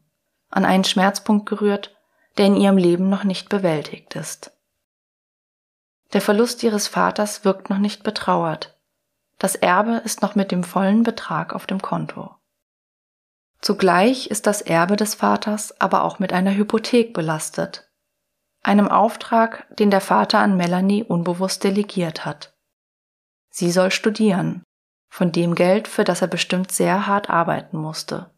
an 0.50 0.66
einen 0.66 0.84
Schmerzpunkt 0.84 1.48
gerührt, 1.48 1.97
der 2.38 2.46
in 2.46 2.56
ihrem 2.56 2.78
Leben 2.78 3.08
noch 3.08 3.24
nicht 3.24 3.48
bewältigt 3.48 4.14
ist. 4.16 4.52
Der 6.12 6.20
Verlust 6.20 6.62
ihres 6.62 6.88
Vaters 6.88 7.44
wirkt 7.44 7.68
noch 7.68 7.78
nicht 7.78 8.02
betrauert. 8.02 8.78
Das 9.38 9.54
Erbe 9.54 10.00
ist 10.04 10.22
noch 10.22 10.34
mit 10.34 10.50
dem 10.50 10.64
vollen 10.64 11.02
Betrag 11.02 11.52
auf 11.52 11.66
dem 11.66 11.82
Konto. 11.82 12.34
Zugleich 13.60 14.28
ist 14.28 14.46
das 14.46 14.62
Erbe 14.62 14.96
des 14.96 15.14
Vaters 15.14 15.80
aber 15.80 16.04
auch 16.04 16.18
mit 16.18 16.32
einer 16.32 16.54
Hypothek 16.54 17.12
belastet, 17.12 17.90
einem 18.62 18.88
Auftrag, 18.88 19.66
den 19.76 19.90
der 19.90 20.00
Vater 20.00 20.38
an 20.38 20.56
Melanie 20.56 21.04
unbewusst 21.04 21.64
delegiert 21.64 22.24
hat. 22.24 22.56
Sie 23.50 23.70
soll 23.70 23.90
studieren, 23.90 24.62
von 25.08 25.32
dem 25.32 25.54
Geld, 25.54 25.88
für 25.88 26.04
das 26.04 26.22
er 26.22 26.28
bestimmt 26.28 26.70
sehr 26.70 27.06
hart 27.06 27.30
arbeiten 27.30 27.78
musste. 27.78 28.30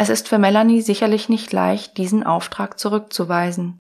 Es 0.00 0.10
ist 0.10 0.28
für 0.28 0.38
Melanie 0.38 0.80
sicherlich 0.80 1.28
nicht 1.28 1.52
leicht, 1.52 1.98
diesen 1.98 2.22
Auftrag 2.22 2.78
zurückzuweisen 2.78 3.80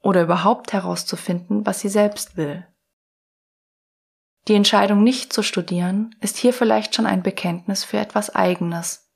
oder 0.00 0.22
überhaupt 0.22 0.72
herauszufinden, 0.72 1.66
was 1.66 1.80
sie 1.80 1.88
selbst 1.88 2.36
will. 2.36 2.64
Die 4.46 4.54
Entscheidung 4.54 5.02
nicht 5.02 5.32
zu 5.32 5.42
studieren 5.42 6.14
ist 6.20 6.36
hier 6.36 6.52
vielleicht 6.52 6.94
schon 6.94 7.04
ein 7.04 7.24
Bekenntnis 7.24 7.82
für 7.82 7.98
etwas 7.98 8.32
Eigenes, 8.32 9.10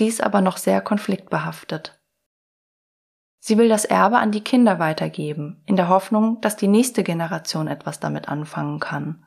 dies 0.00 0.20
aber 0.20 0.40
noch 0.40 0.56
sehr 0.56 0.80
konfliktbehaftet. 0.80 2.00
Sie 3.38 3.56
will 3.56 3.68
das 3.68 3.84
Erbe 3.84 4.18
an 4.18 4.32
die 4.32 4.42
Kinder 4.42 4.80
weitergeben, 4.80 5.62
in 5.66 5.76
der 5.76 5.88
Hoffnung, 5.88 6.40
dass 6.40 6.56
die 6.56 6.66
nächste 6.66 7.04
Generation 7.04 7.68
etwas 7.68 8.00
damit 8.00 8.28
anfangen 8.28 8.80
kann. 8.80 9.24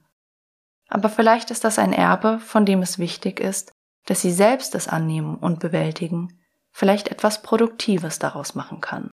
Aber 0.90 1.08
vielleicht 1.08 1.52
ist 1.52 1.64
das 1.64 1.80
ein 1.80 1.94
Erbe, 1.94 2.38
von 2.40 2.66
dem 2.66 2.82
es 2.82 3.00
wichtig 3.00 3.40
ist, 3.40 3.72
dass 4.08 4.20
sie 4.20 4.32
selbst 4.32 4.76
es 4.76 4.90
annehmen 4.90 5.38
und 5.38 5.62
bewältigen, 5.62 6.36
vielleicht 6.80 7.10
etwas 7.10 7.42
Produktives 7.42 8.20
daraus 8.20 8.56
machen 8.56 8.80
kann. 8.80 9.12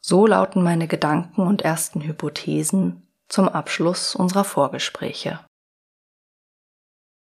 So 0.00 0.26
lauten 0.26 0.62
meine 0.62 0.88
Gedanken 0.88 1.42
und 1.42 1.60
ersten 1.60 2.00
Hypothesen 2.00 3.06
zum 3.28 3.50
Abschluss 3.50 4.14
unserer 4.14 4.44
Vorgespräche. 4.44 5.40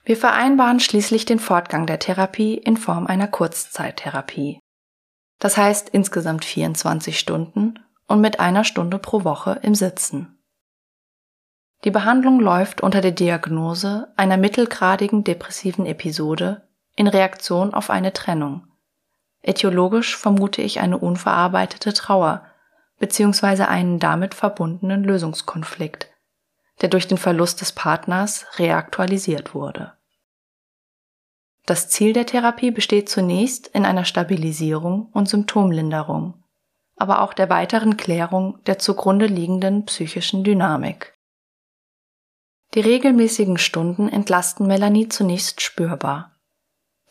Wir 0.03 0.15
vereinbaren 0.15 0.79
schließlich 0.79 1.25
den 1.25 1.39
Fortgang 1.39 1.87
der 1.87 1.97
Therapie 1.97 2.59
in 2.59 2.77
Form 2.77 3.07
einer 3.07 3.27
Kurzzeittherapie. 3.27 4.59
Das 5.39 5.57
heißt 5.57 5.89
insgesamt 5.89 6.45
24 6.45 7.17
Stunden 7.17 7.79
und 8.07 8.21
mit 8.21 8.39
einer 8.39 8.63
Stunde 8.63 8.99
pro 8.99 9.23
Woche 9.23 9.59
im 9.63 9.73
Sitzen. 9.73 10.37
Die 11.85 11.91
Behandlung 11.91 12.39
läuft 12.39 12.81
unter 12.81 13.01
der 13.01 13.13
Diagnose 13.13 14.13
einer 14.15 14.37
mittelgradigen 14.37 15.23
depressiven 15.23 15.87
Episode 15.87 16.67
in 16.95 17.07
Reaktion 17.07 17.73
auf 17.73 17.89
eine 17.89 18.13
Trennung. 18.13 18.67
Ätiologisch 19.47 20.17
vermute 20.17 20.63
ich 20.63 20.79
eine 20.79 20.97
unverarbeitete 20.97 21.93
Trauer 21.93 22.43
bzw. 22.97 23.65
einen 23.65 23.99
damit 23.99 24.33
verbundenen 24.33 25.03
Lösungskonflikt, 25.03 26.09
der 26.81 26.89
durch 26.89 27.07
den 27.07 27.19
Verlust 27.19 27.61
des 27.61 27.71
Partners 27.71 28.47
reaktualisiert 28.57 29.53
wurde. 29.53 29.93
Das 31.67 31.89
Ziel 31.89 32.13
der 32.13 32.25
Therapie 32.25 32.71
besteht 32.71 33.07
zunächst 33.07 33.67
in 33.67 33.85
einer 33.85 34.03
Stabilisierung 34.03 35.09
und 35.13 35.29
Symptomlinderung, 35.29 36.43
aber 36.95 37.21
auch 37.21 37.33
der 37.33 37.47
weiteren 37.47 37.97
Klärung 37.97 38.63
der 38.65 38.79
zugrunde 38.79 39.27
liegenden 39.27 39.85
psychischen 39.85 40.43
Dynamik. 40.43 41.13
Die 42.73 42.81
regelmäßigen 42.81 43.59
Stunden 43.59 44.09
entlasten 44.09 44.65
Melanie 44.65 45.07
zunächst 45.07 45.61
spürbar. 45.61 46.31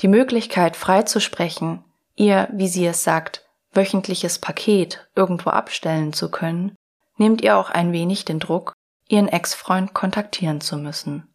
Die 0.00 0.08
Möglichkeit, 0.08 0.76
frei 0.76 1.02
zu 1.02 1.20
sprechen, 1.20 1.84
ihr, 2.14 2.48
wie 2.52 2.68
sie 2.68 2.86
es 2.86 3.04
sagt, 3.04 3.44
wöchentliches 3.72 4.38
Paket 4.38 5.08
irgendwo 5.14 5.50
abstellen 5.50 6.12
zu 6.12 6.30
können, 6.30 6.74
nimmt 7.16 7.42
ihr 7.42 7.56
auch 7.56 7.70
ein 7.70 7.92
wenig 7.92 8.24
den 8.24 8.40
Druck, 8.40 8.72
ihren 9.08 9.28
Ex-Freund 9.28 9.94
kontaktieren 9.94 10.60
zu 10.60 10.76
müssen. 10.76 11.28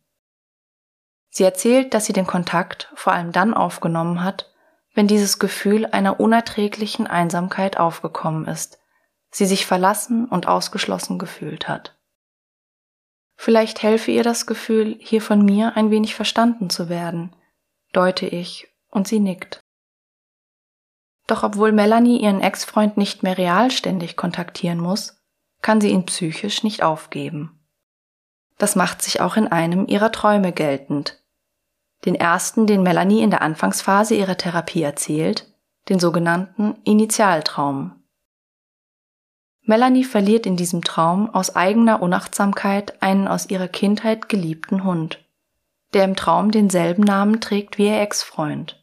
Sie 1.30 1.44
erzählt, 1.44 1.94
dass 1.94 2.06
sie 2.06 2.14
den 2.14 2.26
Kontakt 2.26 2.92
vor 2.96 3.14
allem 3.14 3.32
dann 3.32 3.54
aufgenommen 3.54 4.24
hat, 4.24 4.52
wenn 4.94 5.08
dieses 5.08 5.40
Gefühl 5.40 5.86
einer 5.86 6.20
unerträglichen 6.20 7.08
Einsamkeit 7.08 7.78
aufgekommen 7.78 8.46
ist, 8.48 8.80
sie 9.32 9.46
sich 9.46 9.66
verlassen 9.66 10.26
und 10.26 10.48
ausgeschlossen 10.48 11.20
gefühlt 11.20 11.68
hat. 11.68 11.96
Vielleicht 13.36 13.84
helfe 13.84 14.12
ihr 14.12 14.24
das 14.24 14.48
Gefühl, 14.48 14.98
hier 15.00 15.22
von 15.22 15.46
mir 15.46 15.78
ein 15.78 15.92
wenig 15.92 16.16
verstanden 16.16 16.70
zu 16.70 16.90
werden, 16.90 17.34
deute 17.94 18.26
ich, 18.26 18.68
und 18.90 19.08
sie 19.08 19.20
nickt. 19.20 19.62
Doch 21.30 21.44
obwohl 21.44 21.72
Melanie 21.72 22.20
ihren 22.24 22.42
Ex-Freund 22.42 22.98
nicht 22.98 23.22
mehr 23.22 23.38
real 23.38 23.70
ständig 23.70 24.18
kontaktieren 24.18 24.80
muss, 24.80 25.22
kann 25.62 25.80
sie 25.80 25.90
ihn 25.92 26.08
psychisch 26.08 26.64
nicht 26.64 26.82
aufgeben. 26.82 27.64
Das 28.58 28.76
macht 28.76 29.04
sich 29.04 29.22
auch 29.22 29.38
in 29.38 29.48
einem 29.48 29.86
ihrer 29.86 30.12
Träume 30.12 30.52
geltend. 30.52 31.22
Den 32.04 32.16
ersten, 32.16 32.66
den 32.66 32.82
Melanie 32.82 33.22
in 33.22 33.30
der 33.30 33.44
Anfangsphase 33.44 34.16
ihrer 34.16 34.38
Therapie 34.38 34.82
erzählt, 34.82 35.46
den 35.88 36.00
sogenannten 36.00 36.78
Initialtraum. 36.84 37.92
Melanie 39.62 40.06
verliert 40.06 40.48
in 40.48 40.58
diesem 40.58 40.84
Traum 40.84 41.30
aus 41.30 41.56
eigener 41.56 42.02
Unachtsamkeit 42.02 43.04
einen 43.04 43.28
aus 43.28 43.52
ihrer 43.52 43.68
Kindheit 43.68 44.30
geliebten 44.30 44.84
Hund, 44.84 45.24
der 45.94 46.06
im 46.06 46.16
Traum 46.16 46.50
denselben 46.50 47.04
Namen 47.04 47.40
trägt 47.40 47.78
wie 47.78 47.86
ihr 47.86 48.02
Ex-Freund. 48.02 48.79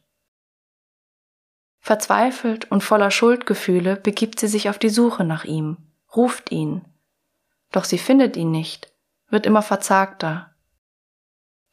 Verzweifelt 1.87 2.69
und 2.69 2.83
voller 2.83 3.11
Schuldgefühle 3.11 3.95
begibt 3.95 4.41
sie 4.41 4.49
sich 4.49 4.69
auf 4.69 4.77
die 4.77 4.89
Suche 4.89 5.23
nach 5.23 5.45
ihm, 5.45 5.77
ruft 6.13 6.51
ihn. 6.51 6.83
Doch 7.71 7.85
sie 7.85 7.97
findet 7.97 8.35
ihn 8.35 8.51
nicht, 8.51 8.91
wird 9.29 9.45
immer 9.45 9.61
verzagter. 9.61 10.53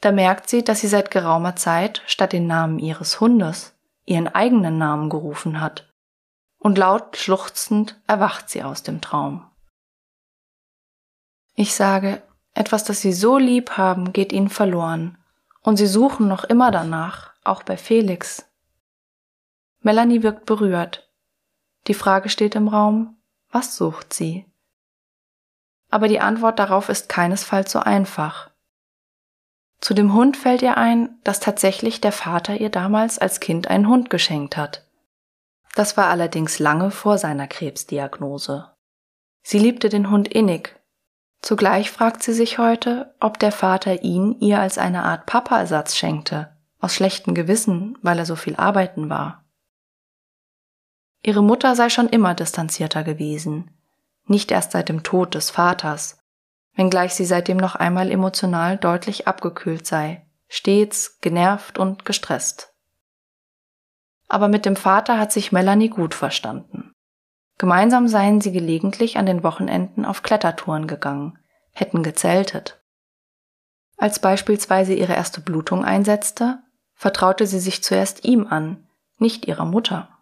Da 0.02 0.12
merkt 0.12 0.48
sie, 0.48 0.62
dass 0.62 0.82
sie 0.82 0.86
seit 0.86 1.10
geraumer 1.10 1.56
Zeit 1.56 2.00
statt 2.06 2.32
den 2.32 2.46
Namen 2.46 2.78
ihres 2.78 3.18
Hundes 3.18 3.74
ihren 4.04 4.28
eigenen 4.28 4.78
Namen 4.78 5.10
gerufen 5.10 5.60
hat. 5.60 5.92
Und 6.58 6.78
laut 6.78 7.16
schluchzend 7.16 8.00
erwacht 8.06 8.48
sie 8.48 8.62
aus 8.62 8.84
dem 8.84 9.00
Traum. 9.00 9.44
Ich 11.56 11.74
sage, 11.74 12.22
etwas, 12.52 12.84
das 12.84 13.00
sie 13.00 13.12
so 13.12 13.36
lieb 13.36 13.72
haben, 13.72 14.12
geht 14.12 14.32
ihnen 14.32 14.48
verloren. 14.48 15.18
Und 15.60 15.76
sie 15.76 15.88
suchen 15.88 16.28
noch 16.28 16.44
immer 16.44 16.70
danach, 16.70 17.32
auch 17.42 17.64
bei 17.64 17.76
Felix. 17.76 18.46
Melanie 19.84 20.24
wirkt 20.24 20.44
berührt. 20.46 21.08
Die 21.86 21.94
Frage 21.94 22.28
steht 22.28 22.56
im 22.56 22.66
Raum, 22.66 23.16
was 23.52 23.76
sucht 23.76 24.12
sie? 24.12 24.46
aber 25.94 26.08
die 26.08 26.18
Antwort 26.18 26.58
darauf 26.58 26.88
ist 26.88 27.08
keinesfalls 27.08 27.70
so 27.70 27.78
einfach. 27.78 28.50
Zu 29.80 29.94
dem 29.94 30.12
Hund 30.12 30.36
fällt 30.36 30.60
ihr 30.60 30.76
ein, 30.76 31.20
dass 31.22 31.38
tatsächlich 31.38 32.00
der 32.00 32.10
Vater 32.10 32.56
ihr 32.56 32.68
damals 32.68 33.20
als 33.20 33.38
Kind 33.38 33.68
einen 33.68 33.86
Hund 33.86 34.10
geschenkt 34.10 34.56
hat. 34.56 34.88
Das 35.76 35.96
war 35.96 36.08
allerdings 36.08 36.58
lange 36.58 36.90
vor 36.90 37.16
seiner 37.16 37.46
Krebsdiagnose. 37.46 38.72
Sie 39.44 39.60
liebte 39.60 39.88
den 39.88 40.10
Hund 40.10 40.26
innig. 40.26 40.74
Zugleich 41.42 41.92
fragt 41.92 42.24
sie 42.24 42.32
sich 42.32 42.58
heute, 42.58 43.14
ob 43.20 43.38
der 43.38 43.52
Vater 43.52 44.02
ihn 44.02 44.36
ihr 44.40 44.58
als 44.58 44.78
eine 44.78 45.04
Art 45.04 45.26
Papa-Ersatz 45.26 45.94
schenkte, 45.94 46.56
aus 46.80 46.96
schlechtem 46.96 47.36
Gewissen, 47.36 47.96
weil 48.02 48.18
er 48.18 48.26
so 48.26 48.34
viel 48.34 48.56
arbeiten 48.56 49.08
war. 49.08 49.43
Ihre 51.26 51.42
Mutter 51.42 51.74
sei 51.74 51.88
schon 51.88 52.10
immer 52.10 52.34
distanzierter 52.34 53.02
gewesen, 53.02 53.70
nicht 54.26 54.50
erst 54.50 54.72
seit 54.72 54.90
dem 54.90 55.02
Tod 55.02 55.34
des 55.34 55.48
Vaters, 55.48 56.18
wenngleich 56.74 57.14
sie 57.14 57.24
seitdem 57.24 57.56
noch 57.56 57.74
einmal 57.74 58.10
emotional 58.10 58.76
deutlich 58.76 59.26
abgekühlt 59.26 59.86
sei, 59.86 60.26
stets 60.48 61.18
genervt 61.20 61.78
und 61.78 62.04
gestresst. 62.04 62.74
Aber 64.28 64.48
mit 64.48 64.66
dem 64.66 64.76
Vater 64.76 65.18
hat 65.18 65.32
sich 65.32 65.50
Melanie 65.50 65.88
gut 65.88 66.12
verstanden. 66.12 66.92
Gemeinsam 67.56 68.06
seien 68.06 68.42
sie 68.42 68.52
gelegentlich 68.52 69.16
an 69.16 69.24
den 69.24 69.42
Wochenenden 69.42 70.04
auf 70.04 70.22
Klettertouren 70.22 70.86
gegangen, 70.86 71.38
hätten 71.72 72.02
gezeltet. 72.02 72.82
Als 73.96 74.18
beispielsweise 74.18 74.92
ihre 74.92 75.14
erste 75.14 75.40
Blutung 75.40 75.86
einsetzte, 75.86 76.58
vertraute 76.94 77.46
sie 77.46 77.60
sich 77.60 77.82
zuerst 77.82 78.26
ihm 78.26 78.46
an, 78.46 78.86
nicht 79.18 79.46
ihrer 79.46 79.64
Mutter. 79.64 80.13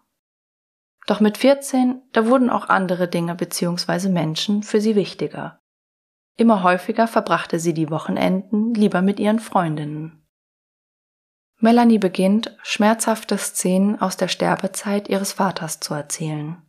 Doch 1.05 1.19
mit 1.19 1.37
14, 1.37 2.01
da 2.13 2.27
wurden 2.27 2.49
auch 2.49 2.69
andere 2.69 3.07
Dinge 3.07 3.35
bzw. 3.35 4.09
Menschen 4.09 4.63
für 4.63 4.79
sie 4.79 4.95
wichtiger. 4.95 5.59
Immer 6.37 6.63
häufiger 6.63 7.07
verbrachte 7.07 7.59
sie 7.59 7.73
die 7.73 7.89
Wochenenden 7.89 8.73
lieber 8.73 9.01
mit 9.01 9.19
ihren 9.19 9.39
Freundinnen. 9.39 10.23
Melanie 11.59 11.99
beginnt, 11.99 12.57
schmerzhafte 12.63 13.37
Szenen 13.37 14.01
aus 14.01 14.17
der 14.17 14.27
Sterbezeit 14.27 15.07
ihres 15.07 15.33
Vaters 15.33 15.79
zu 15.79 15.93
erzählen. 15.93 16.61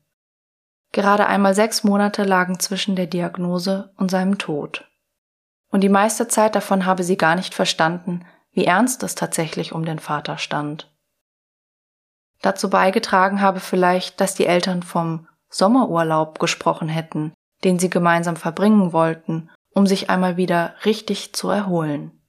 Gerade 0.92 1.26
einmal 1.26 1.54
sechs 1.54 1.82
Monate 1.82 2.22
lagen 2.22 2.60
zwischen 2.60 2.94
der 2.94 3.06
Diagnose 3.06 3.92
und 3.96 4.10
seinem 4.10 4.38
Tod. 4.38 4.88
Und 5.68 5.80
die 5.80 5.88
meiste 5.88 6.28
Zeit 6.28 6.54
davon 6.54 6.86
habe 6.86 7.02
sie 7.02 7.16
gar 7.16 7.34
nicht 7.34 7.54
verstanden, 7.54 8.24
wie 8.52 8.66
ernst 8.66 9.02
es 9.02 9.16
tatsächlich 9.16 9.72
um 9.72 9.84
den 9.84 9.98
Vater 9.98 10.38
stand. 10.38 10.93
Dazu 12.44 12.68
beigetragen 12.68 13.40
habe 13.40 13.58
vielleicht, 13.58 14.20
dass 14.20 14.34
die 14.34 14.44
Eltern 14.44 14.82
vom 14.82 15.26
Sommerurlaub 15.48 16.38
gesprochen 16.38 16.90
hätten, 16.90 17.32
den 17.64 17.78
sie 17.78 17.88
gemeinsam 17.88 18.36
verbringen 18.36 18.92
wollten, 18.92 19.48
um 19.70 19.86
sich 19.86 20.10
einmal 20.10 20.36
wieder 20.36 20.74
richtig 20.84 21.32
zu 21.32 21.48
erholen. 21.48 22.20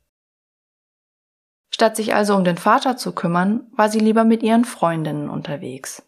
Statt 1.70 1.98
sich 1.98 2.16
also 2.16 2.34
um 2.34 2.46
den 2.46 2.56
Vater 2.56 2.96
zu 2.96 3.12
kümmern, 3.12 3.68
war 3.76 3.90
sie 3.90 4.00
lieber 4.00 4.24
mit 4.24 4.42
ihren 4.42 4.64
Freundinnen 4.64 5.30
unterwegs. 5.30 6.08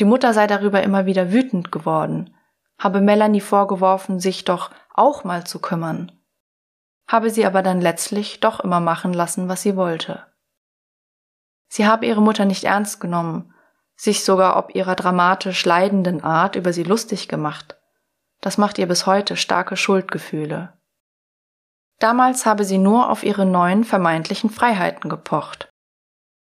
Die 0.00 0.04
Mutter 0.04 0.34
sei 0.34 0.48
darüber 0.48 0.82
immer 0.82 1.06
wieder 1.06 1.30
wütend 1.30 1.70
geworden, 1.70 2.34
habe 2.80 3.00
Melanie 3.00 3.40
vorgeworfen, 3.40 4.18
sich 4.18 4.44
doch 4.44 4.72
auch 4.92 5.22
mal 5.22 5.46
zu 5.46 5.60
kümmern, 5.60 6.10
habe 7.06 7.30
sie 7.30 7.46
aber 7.46 7.62
dann 7.62 7.80
letztlich 7.80 8.40
doch 8.40 8.58
immer 8.58 8.80
machen 8.80 9.12
lassen, 9.12 9.48
was 9.48 9.62
sie 9.62 9.76
wollte. 9.76 10.31
Sie 11.74 11.86
habe 11.86 12.04
ihre 12.04 12.20
Mutter 12.20 12.44
nicht 12.44 12.64
ernst 12.64 13.00
genommen, 13.00 13.54
sich 13.96 14.26
sogar 14.26 14.58
ob 14.58 14.74
ihrer 14.74 14.94
dramatisch 14.94 15.64
leidenden 15.64 16.22
Art 16.22 16.54
über 16.54 16.70
sie 16.74 16.82
lustig 16.82 17.28
gemacht. 17.28 17.78
Das 18.42 18.58
macht 18.58 18.76
ihr 18.76 18.86
bis 18.86 19.06
heute 19.06 19.38
starke 19.38 19.78
Schuldgefühle. 19.78 20.74
Damals 21.98 22.44
habe 22.44 22.66
sie 22.66 22.76
nur 22.76 23.08
auf 23.08 23.22
ihre 23.22 23.46
neuen 23.46 23.84
vermeintlichen 23.84 24.50
Freiheiten 24.50 25.08
gepocht. 25.08 25.72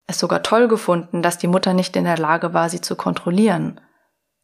Es 0.07 0.19
sogar 0.19 0.43
toll 0.43 0.67
gefunden, 0.67 1.21
dass 1.21 1.37
die 1.37 1.47
Mutter 1.47 1.75
nicht 1.75 1.95
in 1.97 2.05
der 2.05 2.17
Lage 2.17 2.55
war, 2.55 2.71
sie 2.71 2.81
zu 2.81 2.97
kontrollieren. 2.97 3.83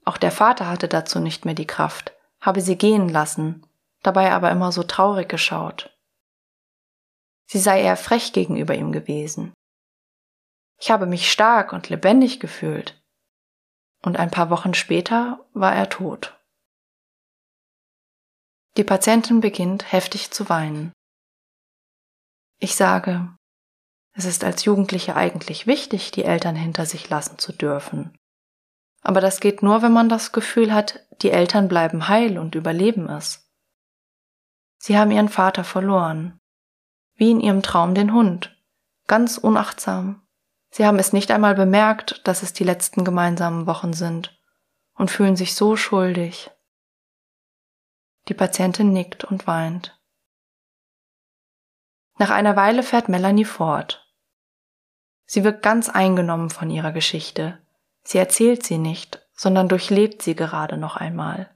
Auch 0.04 0.18
der 0.18 0.32
Vater 0.32 0.68
hatte 0.68 0.86
dazu 0.88 1.18
nicht 1.18 1.46
mehr 1.46 1.54
die 1.54 1.66
Kraft, 1.66 2.12
habe 2.42 2.60
sie 2.60 2.76
gehen 2.76 3.08
lassen, 3.08 3.66
dabei 4.02 4.32
aber 4.32 4.50
immer 4.50 4.70
so 4.70 4.82
traurig 4.82 5.30
geschaut. 5.30 5.96
Sie 7.46 7.58
sei 7.58 7.80
eher 7.80 7.96
frech 7.96 8.34
gegenüber 8.34 8.74
ihm 8.74 8.92
gewesen. 8.92 9.54
Ich 10.78 10.90
habe 10.90 11.06
mich 11.06 11.30
stark 11.30 11.72
und 11.72 11.88
lebendig 11.88 12.40
gefühlt. 12.40 13.02
Und 14.02 14.16
ein 14.16 14.30
paar 14.30 14.50
Wochen 14.50 14.74
später 14.74 15.44
war 15.54 15.74
er 15.74 15.88
tot. 15.88 16.38
Die 18.76 18.84
Patientin 18.84 19.40
beginnt 19.40 19.92
heftig 19.92 20.30
zu 20.30 20.48
weinen. 20.48 20.92
Ich 22.58 22.74
sage, 22.74 23.34
es 24.12 24.24
ist 24.24 24.44
als 24.44 24.64
Jugendliche 24.64 25.16
eigentlich 25.16 25.66
wichtig, 25.66 26.10
die 26.10 26.24
Eltern 26.24 26.56
hinter 26.56 26.86
sich 26.86 27.08
lassen 27.08 27.38
zu 27.38 27.52
dürfen. 27.52 28.16
Aber 29.02 29.20
das 29.20 29.40
geht 29.40 29.62
nur, 29.62 29.82
wenn 29.82 29.92
man 29.92 30.08
das 30.08 30.32
Gefühl 30.32 30.72
hat, 30.72 31.06
die 31.22 31.30
Eltern 31.30 31.68
bleiben 31.68 32.08
heil 32.08 32.38
und 32.38 32.54
überleben 32.54 33.08
es. 33.08 33.50
Sie 34.78 34.98
haben 34.98 35.10
ihren 35.10 35.28
Vater 35.28 35.64
verloren. 35.64 36.38
Wie 37.14 37.30
in 37.30 37.40
ihrem 37.40 37.62
Traum 37.62 37.94
den 37.94 38.12
Hund. 38.12 38.56
Ganz 39.06 39.38
unachtsam. 39.38 40.23
Sie 40.76 40.84
haben 40.84 40.98
es 40.98 41.12
nicht 41.12 41.30
einmal 41.30 41.54
bemerkt, 41.54 42.26
dass 42.26 42.42
es 42.42 42.52
die 42.52 42.64
letzten 42.64 43.04
gemeinsamen 43.04 43.68
Wochen 43.68 43.92
sind 43.92 44.36
und 44.94 45.08
fühlen 45.08 45.36
sich 45.36 45.54
so 45.54 45.76
schuldig. 45.76 46.50
Die 48.26 48.34
Patientin 48.34 48.92
nickt 48.92 49.22
und 49.22 49.46
weint. 49.46 49.96
Nach 52.18 52.30
einer 52.30 52.56
Weile 52.56 52.82
fährt 52.82 53.08
Melanie 53.08 53.44
fort. 53.44 54.12
Sie 55.26 55.44
wirkt 55.44 55.62
ganz 55.62 55.88
eingenommen 55.88 56.50
von 56.50 56.68
ihrer 56.70 56.90
Geschichte. 56.90 57.64
Sie 58.02 58.18
erzählt 58.18 58.64
sie 58.64 58.78
nicht, 58.78 59.24
sondern 59.32 59.68
durchlebt 59.68 60.22
sie 60.22 60.34
gerade 60.34 60.76
noch 60.76 60.96
einmal. 60.96 61.54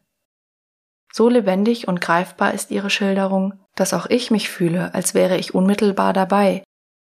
So 1.12 1.28
lebendig 1.28 1.88
und 1.88 2.00
greifbar 2.00 2.54
ist 2.54 2.70
ihre 2.70 2.88
Schilderung, 2.88 3.64
dass 3.74 3.94
auch 3.94 4.07
ich 4.07 4.31
mich 4.31 4.48
fühle, 4.48 4.94
als 4.94 5.12
wäre 5.12 5.38
ich 5.38 5.57
unmittelbar 5.57 6.12
dabei, 6.12 6.62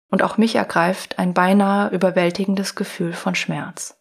und 0.10 0.24
auch 0.24 0.38
mich 0.38 0.56
ergreift 0.56 1.20
ein 1.20 1.34
beinahe 1.34 1.90
überwältigendes 1.90 2.76
Gefühl 2.76 3.14
von 3.14 3.36
Schmerz. 3.36 3.98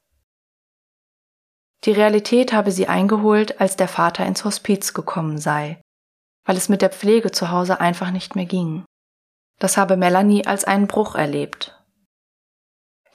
Die 1.85 1.93
Realität 1.93 2.53
habe 2.53 2.73
sie 2.73 2.89
eingeholt, 2.89 3.61
als 3.61 3.77
der 3.77 3.89
Vater 3.89 4.27
ins 4.27 4.45
Hospiz 4.45 4.95
gekommen 4.95 5.39
sei, 5.39 5.81
weil 6.45 6.57
es 6.57 6.69
mit 6.69 6.83
der 6.83 6.91
Pflege 6.91 7.31
zu 7.31 7.51
Hause 7.51 7.81
einfach 7.81 8.11
nicht 8.11 8.35
mehr 8.35 8.47
ging. 8.47 8.85
Das 9.59 9.77
habe 9.77 9.97
Melanie 9.97 10.47
als 10.47 10.65
einen 10.65 10.87
Bruch 10.87 11.15
erlebt. 11.15 11.75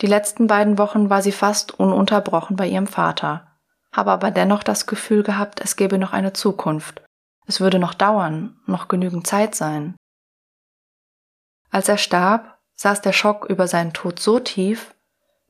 Die 0.01 0.07
letzten 0.07 0.47
beiden 0.47 0.77
Wochen 0.77 1.09
war 1.09 1.21
sie 1.21 1.31
fast 1.31 1.77
ununterbrochen 1.79 2.55
bei 2.55 2.67
ihrem 2.67 2.87
Vater, 2.87 3.57
habe 3.91 4.11
aber 4.11 4.31
dennoch 4.31 4.63
das 4.63 4.85
Gefühl 4.85 5.23
gehabt, 5.23 5.61
es 5.61 5.75
gäbe 5.75 5.97
noch 5.97 6.13
eine 6.13 6.33
Zukunft. 6.33 7.01
Es 7.45 7.59
würde 7.59 7.79
noch 7.79 7.93
dauern, 7.93 8.59
noch 8.65 8.87
genügend 8.87 9.27
Zeit 9.27 9.55
sein. 9.55 9.95
Als 11.69 11.89
er 11.89 11.97
starb, 11.97 12.52
saß 12.83 12.99
der 12.99 13.13
Schock 13.13 13.45
über 13.45 13.65
seinen 13.65 13.93
Tod 13.93 14.19
so 14.19 14.39
tief, 14.39 14.93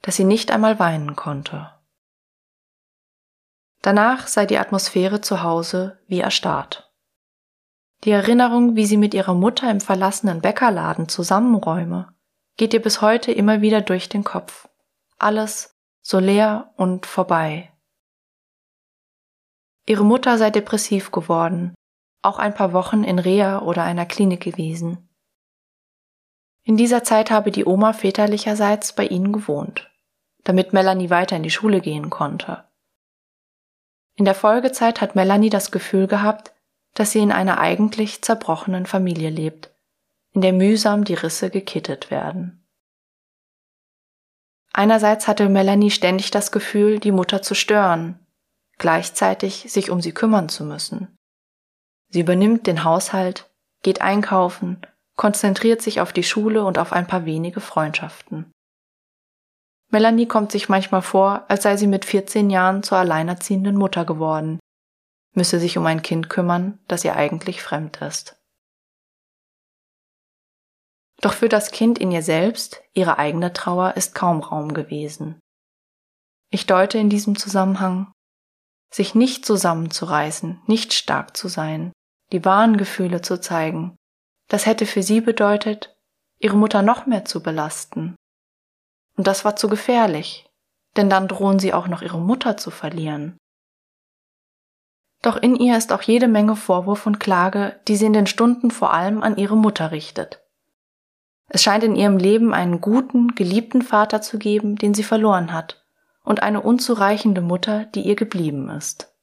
dass 0.04 0.16
sie 0.16 0.24
nicht 0.24 0.52
einmal 0.52 0.78
weinen 0.78 1.16
konnte. 1.16 1.72
Danach 3.82 4.28
sei 4.28 4.46
die 4.46 4.60
Atmosphäre 4.60 5.20
zu 5.20 5.42
Hause 5.42 6.00
wie 6.06 6.20
erstarrt. 6.20 6.94
Die 8.04 8.12
Erinnerung, 8.12 8.76
wie 8.76 8.86
sie 8.86 8.98
mit 8.98 9.16
ihrer 9.16 9.34
Mutter 9.34 9.72
im 9.72 9.82
verlassenen 9.82 10.42
Bäckerladen 10.42 11.10
zusammenräume, 11.10 12.14
geht 12.56 12.72
ihr 12.76 12.82
bis 12.82 13.02
heute 13.02 13.32
immer 13.32 13.62
wieder 13.62 13.82
durch 13.82 14.10
den 14.10 14.24
Kopf. 14.24 14.70
Alles 15.18 15.76
so 16.04 16.20
leer 16.20 16.72
und 16.78 17.08
vorbei. 17.08 17.74
Ihre 19.88 20.06
Mutter 20.06 20.38
sei 20.38 20.52
depressiv 20.52 21.10
geworden, 21.10 21.74
auch 22.22 22.38
ein 22.38 22.54
paar 22.54 22.74
Wochen 22.74 23.04
in 23.04 23.18
Reha 23.18 23.64
oder 23.64 23.84
einer 23.84 24.06
Klinik 24.06 24.42
gewesen. 24.42 25.10
In 26.64 26.78
dieser 26.78 27.04
Zeit 27.04 27.30
habe 27.30 27.52
die 27.52 27.66
Oma 27.66 27.94
väterlicherseits 27.94 28.94
bei 28.94 29.06
ihnen 29.06 29.34
gewohnt, 29.34 29.92
damit 30.44 30.72
Melanie 30.72 31.10
weiter 31.10 31.36
in 31.36 31.44
die 31.44 31.52
Schule 31.52 31.82
gehen 31.82 32.10
konnte. 32.10 32.64
In 34.16 34.26
der 34.26 34.36
Folgezeit 34.36 35.02
hat 35.02 35.16
Melanie 35.16 35.50
das 35.50 35.72
Gefühl 35.72 36.08
gehabt, 36.08 36.54
dass 36.94 37.12
sie 37.12 37.20
in 37.20 37.32
einer 37.32 37.60
eigentlich 37.60 38.22
zerbrochenen 38.22 38.86
Familie 38.86 39.30
lebt, 39.30 39.72
in 40.32 40.42
der 40.42 40.54
mühsam 40.54 41.04
die 41.04 41.16
Risse 41.16 41.50
gekittet 41.50 42.12
werden. 42.12 42.66
Einerseits 44.72 45.28
hatte 45.28 45.50
Melanie 45.50 45.92
ständig 45.92 46.32
das 46.32 46.52
Gefühl, 46.52 47.00
die 47.00 47.12
Mutter 47.12 47.42
zu 47.42 47.56
stören, 47.56 48.26
gleichzeitig 48.78 49.72
sich 49.72 49.92
um 49.92 50.02
sie 50.02 50.14
kümmern 50.14 50.50
zu 50.50 50.64
müssen. 50.64 51.16
Sie 52.10 52.22
übernimmt 52.22 52.68
den 52.68 52.84
Haushalt, 52.84 53.52
geht 53.82 54.02
einkaufen, 54.02 54.86
konzentriert 55.16 55.82
sich 55.82 56.02
auf 56.02 56.14
die 56.14 56.24
Schule 56.24 56.64
und 56.64 56.78
auf 56.78 56.92
ein 56.92 57.08
paar 57.08 57.26
wenige 57.26 57.62
Freundschaften. 57.62 58.52
Melanie 59.92 60.28
kommt 60.28 60.52
sich 60.52 60.70
manchmal 60.70 61.04
vor, 61.04 61.46
als 61.50 61.64
sei 61.64 61.78
sie 61.78 61.88
mit 61.88 62.04
14 62.06 62.50
Jahren 62.50 62.82
zur 62.82 62.98
alleinerziehenden 62.98 63.76
Mutter 63.76 64.06
geworden, 64.06 64.60
müsse 65.36 65.60
sich 65.60 65.78
um 65.78 65.86
ein 65.86 66.02
Kind 66.02 66.30
kümmern, 66.30 66.80
das 66.88 67.06
ihr 67.06 67.16
eigentlich 67.16 67.62
fremd 67.62 68.02
ist. 68.02 68.36
Doch 71.22 71.34
für 71.34 71.48
das 71.48 71.72
Kind 71.72 72.00
in 72.00 72.12
ihr 72.12 72.24
selbst, 72.24 72.82
ihre 72.94 73.18
eigene 73.18 73.54
Trauer, 73.54 73.96
ist 73.96 74.16
kaum 74.16 74.42
Raum 74.42 74.74
gewesen. 74.74 75.40
Ich 76.50 76.66
deute 76.66 76.98
in 76.98 77.10
diesem 77.10 77.38
Zusammenhang 77.38 78.12
sich 78.94 79.16
nicht 79.16 79.46
zusammenzureißen, 79.46 80.62
nicht 80.68 80.94
stark 80.94 81.38
zu 81.38 81.48
sein, 81.48 81.92
die 82.32 82.44
wahren 82.46 82.78
Gefühle 82.78 83.22
zu 83.22 83.40
zeigen, 83.40 83.96
das 84.54 84.68
hätte 84.68 84.86
für 84.86 85.02
sie 85.02 85.20
bedeutet, 85.20 85.98
ihre 86.38 86.56
Mutter 86.56 86.84
noch 86.84 87.08
mehr 87.08 87.26
zu 87.26 87.42
belasten. 87.42 88.16
Und 89.18 89.26
das 89.26 89.46
war 89.46 89.56
zu 89.56 89.68
gefährlich, 89.68 90.48
denn 90.96 91.10
dann 91.10 91.28
drohen 91.28 91.58
sie 91.58 91.74
auch 91.74 91.88
noch 91.88 92.04
ihre 92.04 92.20
Mutter 92.20 92.56
zu 92.56 92.70
verlieren. 92.70 93.36
Doch 95.24 95.38
in 95.38 95.56
ihr 95.56 95.76
ist 95.76 95.92
auch 95.92 96.04
jede 96.04 96.28
Menge 96.28 96.56
Vorwurf 96.56 97.08
und 97.08 97.20
Klage, 97.20 97.80
die 97.88 97.96
sie 97.96 98.06
in 98.06 98.14
den 98.14 98.28
Stunden 98.28 98.70
vor 98.70 98.94
allem 98.94 99.24
an 99.24 99.38
ihre 99.38 99.58
Mutter 99.58 99.90
richtet. 99.90 100.44
Es 101.48 101.64
scheint 101.64 101.84
in 101.84 101.96
ihrem 101.96 102.18
Leben 102.18 102.54
einen 102.54 102.80
guten, 102.80 103.34
geliebten 103.34 103.82
Vater 103.82 104.22
zu 104.22 104.38
geben, 104.38 104.76
den 104.76 104.94
sie 104.94 105.04
verloren 105.04 105.52
hat, 105.52 105.84
und 106.24 106.44
eine 106.44 106.62
unzureichende 106.62 107.42
Mutter, 107.42 107.86
die 107.86 108.02
ihr 108.02 108.16
geblieben 108.16 108.70
ist. 108.70 109.16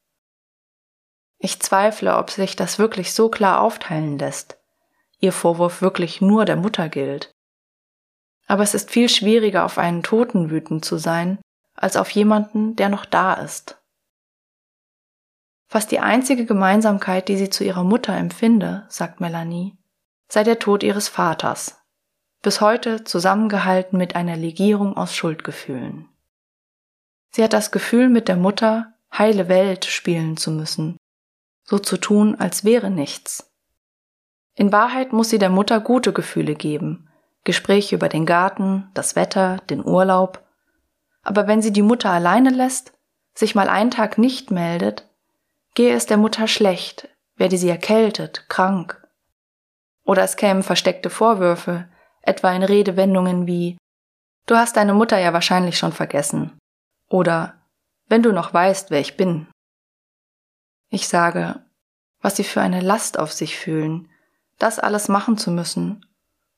Ich 1.39 1.61
zweifle, 1.61 2.17
ob 2.17 2.31
sich 2.31 2.57
das 2.57 2.81
wirklich 2.81 3.15
so 3.15 3.29
klar 3.29 3.61
aufteilen 3.61 4.19
lässt, 4.19 4.60
ihr 5.21 5.33
Vorwurf 5.33 5.83
wirklich 5.83 6.21
nur 6.21 6.45
der 6.45 6.57
Mutter 6.57 6.89
gilt. 6.89 7.31
Aber 8.47 8.63
es 8.63 8.75
ist 8.75 8.91
viel 8.91 9.09
schwieriger, 9.09 9.65
auf 9.65 9.79
einen 9.79 10.03
Toten 10.03 10.51
wütend 10.51 10.85
zu 10.85 10.97
sein, 10.97 11.39
als 11.75 11.97
auf 11.97 12.11
jemanden, 12.11 12.75
der 12.77 12.89
noch 12.89 13.05
da 13.05 13.35
ist. 13.35 13.81
Fast 15.69 15.93
die 15.93 16.01
einzige 16.01 16.47
Gemeinsamkeit, 16.47 17.29
die 17.29 17.37
sie 17.37 17.49
zu 17.49 17.63
ihrer 17.63 17.85
Mutter 17.85 18.17
empfinde, 18.17 18.87
sagt 18.89 19.21
Melanie, 19.21 19.79
sei 20.29 20.43
der 20.43 20.59
Tod 20.59 20.83
ihres 20.83 21.09
Vaters, 21.09 21.81
bis 22.43 22.61
heute 22.61 23.05
zusammengehalten 23.05 23.97
mit 23.97 24.17
einer 24.17 24.37
Legierung 24.37 24.97
aus 24.97 25.15
Schuldgefühlen. 25.15 26.09
Sie 27.31 27.45
hat 27.45 27.53
das 27.53 27.71
Gefühl, 27.71 28.09
mit 28.09 28.27
der 28.27 28.37
Mutter 28.37 28.95
heile 29.17 29.49
Welt 29.49 29.85
spielen 29.85 30.37
zu 30.37 30.51
müssen, 30.51 30.97
so 31.63 31.79
zu 31.79 31.97
tun, 31.97 32.35
als 32.35 32.65
wäre 32.65 32.91
nichts. 32.91 33.50
In 34.61 34.73
Wahrheit 34.73 35.15
muss 35.15 35.31
sie 35.31 35.39
der 35.39 35.49
Mutter 35.49 35.81
gute 35.81 36.13
Gefühle 36.13 36.55
geben, 36.55 37.09
Gespräche 37.45 37.95
über 37.95 38.11
den 38.11 38.27
Garten, 38.27 38.91
das 38.93 39.17
Wetter, 39.17 39.57
den 39.71 39.83
Urlaub. 39.83 40.47
Aber 41.23 41.47
wenn 41.47 41.63
sie 41.63 41.73
die 41.73 41.81
Mutter 41.81 42.11
alleine 42.11 42.51
lässt, 42.51 42.93
sich 43.33 43.55
mal 43.55 43.71
einen 43.71 43.91
Tag 43.91 44.19
nicht 44.19 44.51
meldet, 44.51 45.09
gehe 45.75 45.95
es 45.95 46.05
der 46.05 46.19
Mutter 46.19 46.47
schlecht, 46.47 47.09
werde 47.37 47.57
sie 47.57 47.71
erkältet, 47.71 48.51
krank. 48.51 49.03
Oder 50.05 50.25
es 50.25 50.37
kämen 50.37 50.63
versteckte 50.63 51.09
Vorwürfe, 51.09 51.89
etwa 52.21 52.53
in 52.53 52.63
Redewendungen 52.63 53.47
wie 53.47 53.79
Du 54.45 54.57
hast 54.57 54.77
deine 54.77 54.93
Mutter 54.93 55.19
ja 55.19 55.33
wahrscheinlich 55.33 55.79
schon 55.79 55.93
vergessen. 55.93 56.59
Oder 57.09 57.55
wenn 58.09 58.23
du 58.23 58.31
noch 58.31 58.53
weißt, 58.53 58.91
wer 58.91 59.01
ich 59.01 59.17
bin. 59.17 59.47
Ich 60.91 61.09
sage, 61.09 61.65
was 62.21 62.37
sie 62.37 62.45
für 62.45 62.61
eine 62.61 62.83
Last 62.83 63.19
auf 63.19 63.33
sich 63.33 63.57
fühlen, 63.57 64.11
das 64.61 64.79
alles 64.79 65.09
machen 65.09 65.37
zu 65.37 65.51
müssen. 65.51 66.07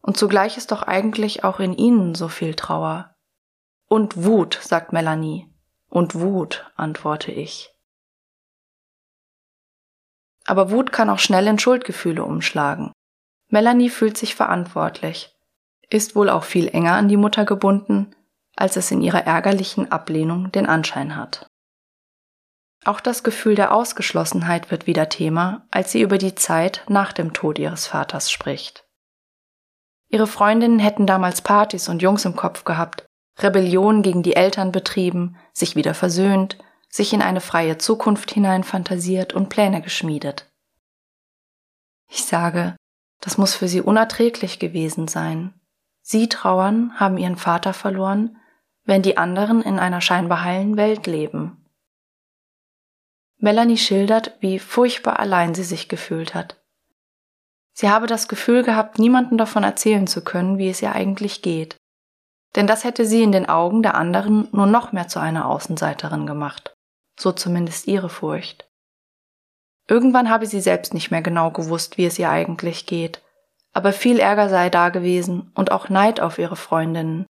Und 0.03 0.17
zugleich 0.17 0.59
ist 0.59 0.73
doch 0.73 0.83
eigentlich 0.83 1.45
auch 1.45 1.61
in 1.61 1.73
ihnen 1.73 2.15
so 2.15 2.29
viel 2.29 2.55
Trauer. 2.55 3.15
Und 3.89 4.25
Wut, 4.25 4.59
sagt 4.61 4.93
Melanie. 4.93 5.49
Und 5.89 6.15
Wut, 6.15 6.71
antworte 6.77 7.31
ich. 7.33 7.71
Aber 10.45 10.71
Wut 10.71 10.91
kann 10.91 11.09
auch 11.09 11.21
schnell 11.21 11.47
in 11.47 11.59
Schuldgefühle 11.59 12.25
umschlagen. 12.25 12.93
Melanie 13.49 13.91
fühlt 13.91 14.17
sich 14.17 14.35
verantwortlich, 14.35 15.37
ist 15.89 16.17
wohl 16.17 16.31
auch 16.31 16.45
viel 16.45 16.69
enger 16.69 16.95
an 16.95 17.09
die 17.09 17.19
Mutter 17.19 17.45
gebunden, 17.45 18.17
als 18.57 18.77
es 18.77 18.91
in 18.91 19.03
ihrer 19.03 19.25
ärgerlichen 19.27 19.93
Ablehnung 19.93 20.51
den 20.51 20.67
Anschein 20.67 21.17
hat. 21.17 21.47
Auch 22.85 23.01
das 23.01 23.23
Gefühl 23.23 23.55
der 23.55 23.73
Ausgeschlossenheit 23.73 24.71
wird 24.71 24.87
wieder 24.87 25.09
Thema, 25.09 25.67
als 25.71 25.93
sie 25.93 26.01
über 26.01 26.19
die 26.19 26.35
Zeit 26.35 26.85
nach 26.89 27.13
dem 27.13 27.33
Tod 27.33 27.59
ihres 27.59 27.87
Vaters 27.87 28.31
spricht. 28.31 28.85
Ihre 30.09 30.27
Freundinnen 30.27 30.79
hätten 30.79 31.07
damals 31.07 31.43
Partys 31.43 31.89
und 31.89 32.03
Jungs 32.03 32.25
im 32.25 32.35
Kopf 32.35 32.65
gehabt, 32.65 33.07
Rebellion 33.39 34.03
gegen 34.03 34.23
die 34.23 34.37
Eltern 34.37 34.73
betrieben, 34.73 35.37
sich 35.53 35.77
wieder 35.77 35.95
versöhnt, 35.95 36.59
sich 36.89 37.13
in 37.13 37.23
eine 37.23 37.41
freie 37.41 37.79
Zukunft 37.79 38.31
hinein 38.31 38.65
fantasiert 38.65 39.33
und 39.33 39.49
Pläne 39.49 39.81
geschmiedet. 39.81 40.51
Ich 42.11 42.25
sage, 42.25 42.77
das 43.21 43.39
muss 43.39 43.55
für 43.55 43.69
sie 43.69 43.81
unerträglich 43.81 44.59
gewesen 44.59 45.09
sein. 45.09 45.55
Sie 46.03 46.29
trauern, 46.29 46.93
haben 46.97 47.17
ihren 47.17 47.37
Vater 47.37 47.73
verloren, 47.73 48.37
wenn 48.85 49.01
die 49.01 49.17
anderen 49.17 49.63
in 49.63 49.79
einer 49.79 50.01
scheinbar 50.01 50.43
heilen 50.43 50.77
Welt 50.77 51.07
leben. 51.07 51.62
Melanie 53.43 53.77
schildert, 53.77 54.37
wie 54.39 54.61
furchtbar 54.61 55.19
allein 55.19 55.53
sie 55.53 55.65
sich 55.65 55.89
gefühlt 55.89 56.33
hat. 56.33 56.63
Sie 57.73 57.91
habe 57.91 58.07
das 58.07 58.29
Gefühl 58.29 58.63
gehabt, 58.63 59.01
niemandem 59.01 59.37
davon 59.37 59.65
erzählen 59.65 60.07
zu 60.07 60.23
können, 60.23 60.59
wie 60.59 60.69
es 60.69 60.81
ihr 60.81 60.95
eigentlich 60.95 61.43
geht. 61.43 61.77
Denn 62.55 62.69
das 62.69 62.85
hätte 62.85 63.05
sie 63.05 63.21
in 63.21 63.33
den 63.33 63.49
Augen 63.49 63.83
der 63.83 63.97
anderen 63.97 64.47
nur 64.53 64.67
noch 64.67 64.93
mehr 64.93 65.09
zu 65.09 65.19
einer 65.19 65.49
Außenseiterin 65.49 66.25
gemacht. 66.25 66.73
So 67.19 67.33
zumindest 67.33 67.89
ihre 67.89 68.09
Furcht. 68.09 68.71
Irgendwann 69.89 70.31
habe 70.31 70.47
sie 70.47 70.61
selbst 70.61 70.95
nicht 70.95 71.11
mehr 71.11 71.23
genau 71.23 71.51
gewusst, 71.51 71.99
wie 71.99 72.07
es 72.07 72.21
ihr 72.21 72.31
eigentlich 72.31 72.87
geht, 72.87 73.23
aber 73.73 73.93
viel 73.93 74.21
Ärger 74.21 74.51
sei 74.51 74.71
da 74.71 74.91
gewesen 74.91 75.51
und 75.57 75.73
auch 75.73 75.89
Neid 75.89 76.21
auf 76.21 76.39
ihre 76.39 76.57
Freundinnen. 76.57 77.27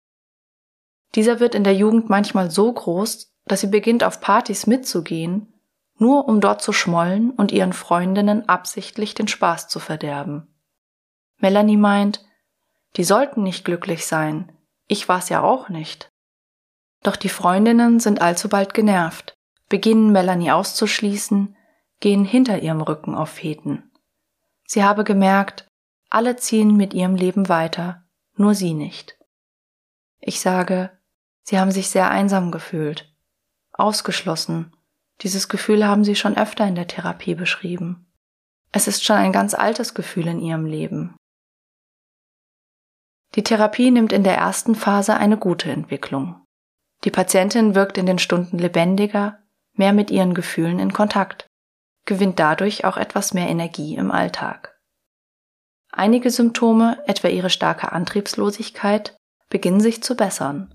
Dieser 1.16 1.42
wird 1.42 1.54
in 1.54 1.66
der 1.66 1.76
Jugend 1.76 2.10
manchmal 2.10 2.50
so 2.50 2.72
groß, 2.72 3.30
dass 3.46 3.60
sie 3.60 3.68
beginnt 3.68 4.06
auf 4.06 4.22
Partys 4.22 4.68
mitzugehen, 4.68 5.54
nur 5.98 6.28
um 6.28 6.42
dort 6.42 6.62
zu 6.62 6.74
schmollen 6.74 7.32
und 7.32 7.52
ihren 7.52 7.74
Freundinnen 7.74 8.48
absichtlich 8.48 9.14
den 9.14 9.28
Spaß 9.28 9.68
zu 9.68 9.80
verderben. 9.80 10.48
Melanie 11.38 11.78
meint, 11.78 12.26
die 12.96 13.04
sollten 13.04 13.44
nicht 13.44 13.66
glücklich 13.66 14.06
sein, 14.06 14.52
ich 14.88 15.10
war's 15.10 15.30
ja 15.30 15.42
auch 15.42 15.70
nicht. 15.70 16.10
Doch 17.04 17.16
die 17.16 17.30
Freundinnen 17.30 18.00
sind 18.00 18.22
allzubald 18.22 18.74
genervt, 18.74 19.34
beginnen 19.70 20.12
Melanie 20.12 20.52
auszuschließen, 20.52 21.56
gehen 22.00 22.26
hinter 22.26 22.60
ihrem 22.60 22.82
Rücken 22.82 23.16
auf 23.16 23.30
Feten. 23.30 23.92
Sie 24.66 24.84
habe 24.84 25.04
gemerkt, 25.04 25.68
alle 26.10 26.36
ziehen 26.36 26.76
mit 26.76 26.94
ihrem 26.94 27.16
Leben 27.16 27.50
weiter, 27.50 28.04
nur 28.36 28.56
sie 28.56 28.74
nicht. 28.74 29.18
Ich 30.20 30.40
sage, 30.40 30.92
sie 31.44 31.60
haben 31.60 31.72
sich 31.72 31.90
sehr 31.90 32.10
einsam 32.10 32.52
gefühlt, 32.52 33.14
ausgeschlossen. 33.74 34.74
Dieses 35.22 35.50
Gefühl 35.50 35.88
haben 35.88 36.04
sie 36.04 36.16
schon 36.16 36.38
öfter 36.38 36.68
in 36.68 36.76
der 36.76 36.88
Therapie 36.88 37.36
beschrieben. 37.36 38.06
Es 38.72 38.88
ist 38.88 39.04
schon 39.04 39.16
ein 39.16 39.32
ganz 39.32 39.54
altes 39.54 39.94
Gefühl 39.94 40.28
in 40.28 40.40
ihrem 40.40 40.66
Leben. 40.66 41.16
Die 43.36 43.44
Therapie 43.44 43.92
nimmt 43.92 44.14
in 44.14 44.24
der 44.24 44.36
ersten 44.36 44.76
Phase 44.76 45.16
eine 45.18 45.38
gute 45.38 45.72
Entwicklung. 45.72 46.44
Die 47.04 47.12
Patientin 47.12 47.76
wirkt 47.76 47.98
in 47.98 48.06
den 48.06 48.20
Stunden 48.20 48.58
lebendiger, 48.58 49.40
mehr 49.74 49.94
mit 49.94 50.12
ihren 50.12 50.34
Gefühlen 50.34 50.80
in 50.80 50.94
Kontakt, 50.94 51.48
gewinnt 52.06 52.40
dadurch 52.40 52.86
auch 52.86 52.98
etwas 52.98 53.34
mehr 53.34 53.48
Energie 53.48 53.96
im 53.96 54.12
Alltag. 54.12 54.80
Einige 55.92 56.32
Symptome, 56.32 57.02
etwa 57.08 57.28
ihre 57.28 57.50
starke 57.50 57.92
Antriebslosigkeit, 57.92 59.16
beginnen 59.50 59.80
sich 59.80 60.04
zu 60.04 60.16
bessern. 60.16 60.74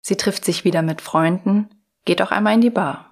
Sie 0.00 0.16
trifft 0.16 0.44
sich 0.44 0.64
wieder 0.64 0.82
mit 0.82 1.00
Freunden, 1.00 1.68
geht 2.04 2.22
auch 2.22 2.30
einmal 2.30 2.54
in 2.54 2.60
die 2.60 2.70
Bar. 2.70 3.11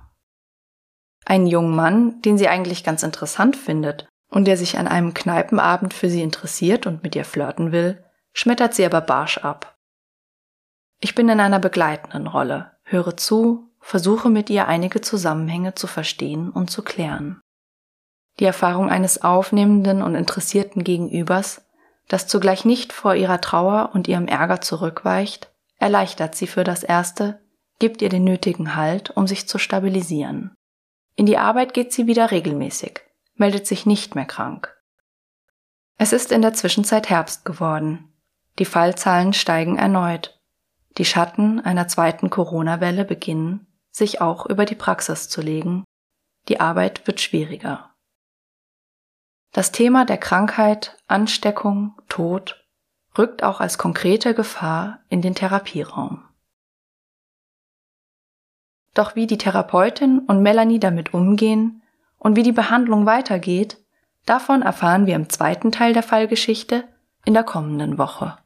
Einen 1.25 1.47
jungen 1.47 1.75
Mann, 1.75 2.21
den 2.23 2.39
sie 2.39 2.49
eigentlich 2.49 2.85
ganz 2.85 3.03
interessant 3.03 3.57
findet 3.57 4.09
und 4.31 4.47
der 4.47 4.57
sich 4.57 4.79
an 4.79 4.89
einem 4.89 5.15
Kneipenabend 5.15 5.95
für 5.95 6.09
sie 6.09 6.23
interessiert 6.23 6.87
und 6.87 7.03
mit 7.03 7.15
ihr 7.15 7.25
flirten 7.25 7.73
will, 7.73 8.03
schmettert 8.33 8.75
sie 8.75 8.85
aber 8.85 9.01
barsch 9.01 9.39
ab. 9.39 9.77
Ich 11.01 11.15
bin 11.15 11.29
in 11.29 11.41
einer 11.41 11.59
begleitenden 11.59 12.27
Rolle, 12.27 12.73
höre 12.85 13.17
zu, 13.17 13.71
versuche 13.81 14.29
mit 14.29 14.51
ihr 14.51 14.69
einige 14.69 15.01
Zusammenhänge 15.01 15.75
zu 15.75 15.87
verstehen 15.87 16.51
und 16.51 16.71
zu 16.71 16.83
klären. 16.83 17.41
Die 18.39 18.45
Erfahrung 18.45 18.91
eines 18.91 19.23
aufnehmenden 19.23 20.03
und 20.03 20.15
interessierten 20.15 20.85
Gegenübers, 20.85 21.63
das 22.09 22.27
zugleich 22.27 22.65
nicht 22.65 22.93
vor 22.93 23.15
ihrer 23.15 23.41
Trauer 23.41 23.91
und 23.95 24.09
ihrem 24.09 24.27
Ärger 24.27 24.61
zurückweicht, 24.61 25.53
erleichtert 25.79 26.35
sie 26.35 26.47
für 26.47 26.65
das 26.65 26.83
Erste, 26.83 27.41
gibt 27.79 28.03
ihr 28.03 28.09
den 28.09 28.25
nötigen 28.25 28.77
Halt, 28.77 29.11
um 29.11 29.27
sich 29.27 29.49
zu 29.49 29.59
stabilisieren. 29.59 30.55
In 31.21 31.27
die 31.27 31.37
Arbeit 31.37 31.75
geht 31.75 31.93
sie 31.93 32.07
wieder 32.07 32.31
regelmäßig, 32.31 33.01
meldet 33.35 33.67
sich 33.67 33.85
nicht 33.85 34.15
mehr 34.15 34.25
krank. 34.25 34.75
Es 35.99 36.15
ist 36.15 36.33
in 36.33 36.41
der 36.41 36.55
Zwischenzeit 36.55 37.11
Herbst 37.11 37.45
geworden. 37.45 38.11
Die 38.59 38.65
Fallzahlen 38.65 39.35
steigen 39.35 39.77
erneut. 39.77 40.41
Die 40.97 41.05
Schatten 41.05 41.61
einer 41.61 41.89
zweiten 41.89 42.31
Corona-Welle 42.31 43.05
beginnen, 43.05 43.67
sich 43.91 44.23
auch 44.23 44.47
über 44.47 44.65
die 44.65 44.75
Praxis 44.75 45.29
zu 45.29 45.43
legen. 45.43 45.85
Die 46.49 46.59
Arbeit 46.59 47.07
wird 47.07 47.21
schwieriger. 47.21 47.95
Das 49.53 49.73
Thema 49.73 50.07
der 50.07 50.17
Krankheit, 50.17 50.97
Ansteckung, 51.07 52.01
Tod 52.09 52.65
rückt 53.19 53.43
auch 53.43 53.61
als 53.61 53.77
konkrete 53.77 54.33
Gefahr 54.33 55.01
in 55.11 55.21
den 55.21 55.35
Therapieraum. 55.35 56.30
Doch 58.95 59.15
wie 59.15 59.27
die 59.27 59.39
Therapeutin 59.39 60.21
und 60.21 60.43
Melanie 60.43 60.81
damit 60.81 61.15
umgehen 61.15 61.83
und 62.19 62.37
wie 62.37 62.43
die 62.43 62.53
Behandlung 62.53 63.07
weitergeht, 63.07 63.79
davon 64.27 64.63
erfahren 64.63 65.07
wir 65.07 65.17
im 65.17 65.29
zweiten 65.29 65.73
Teil 65.73 65.93
der 65.93 66.03
Fallgeschichte 66.03 66.85
in 67.25 67.35
der 67.35 67.45
kommenden 67.45 67.99
Woche. 67.99 68.37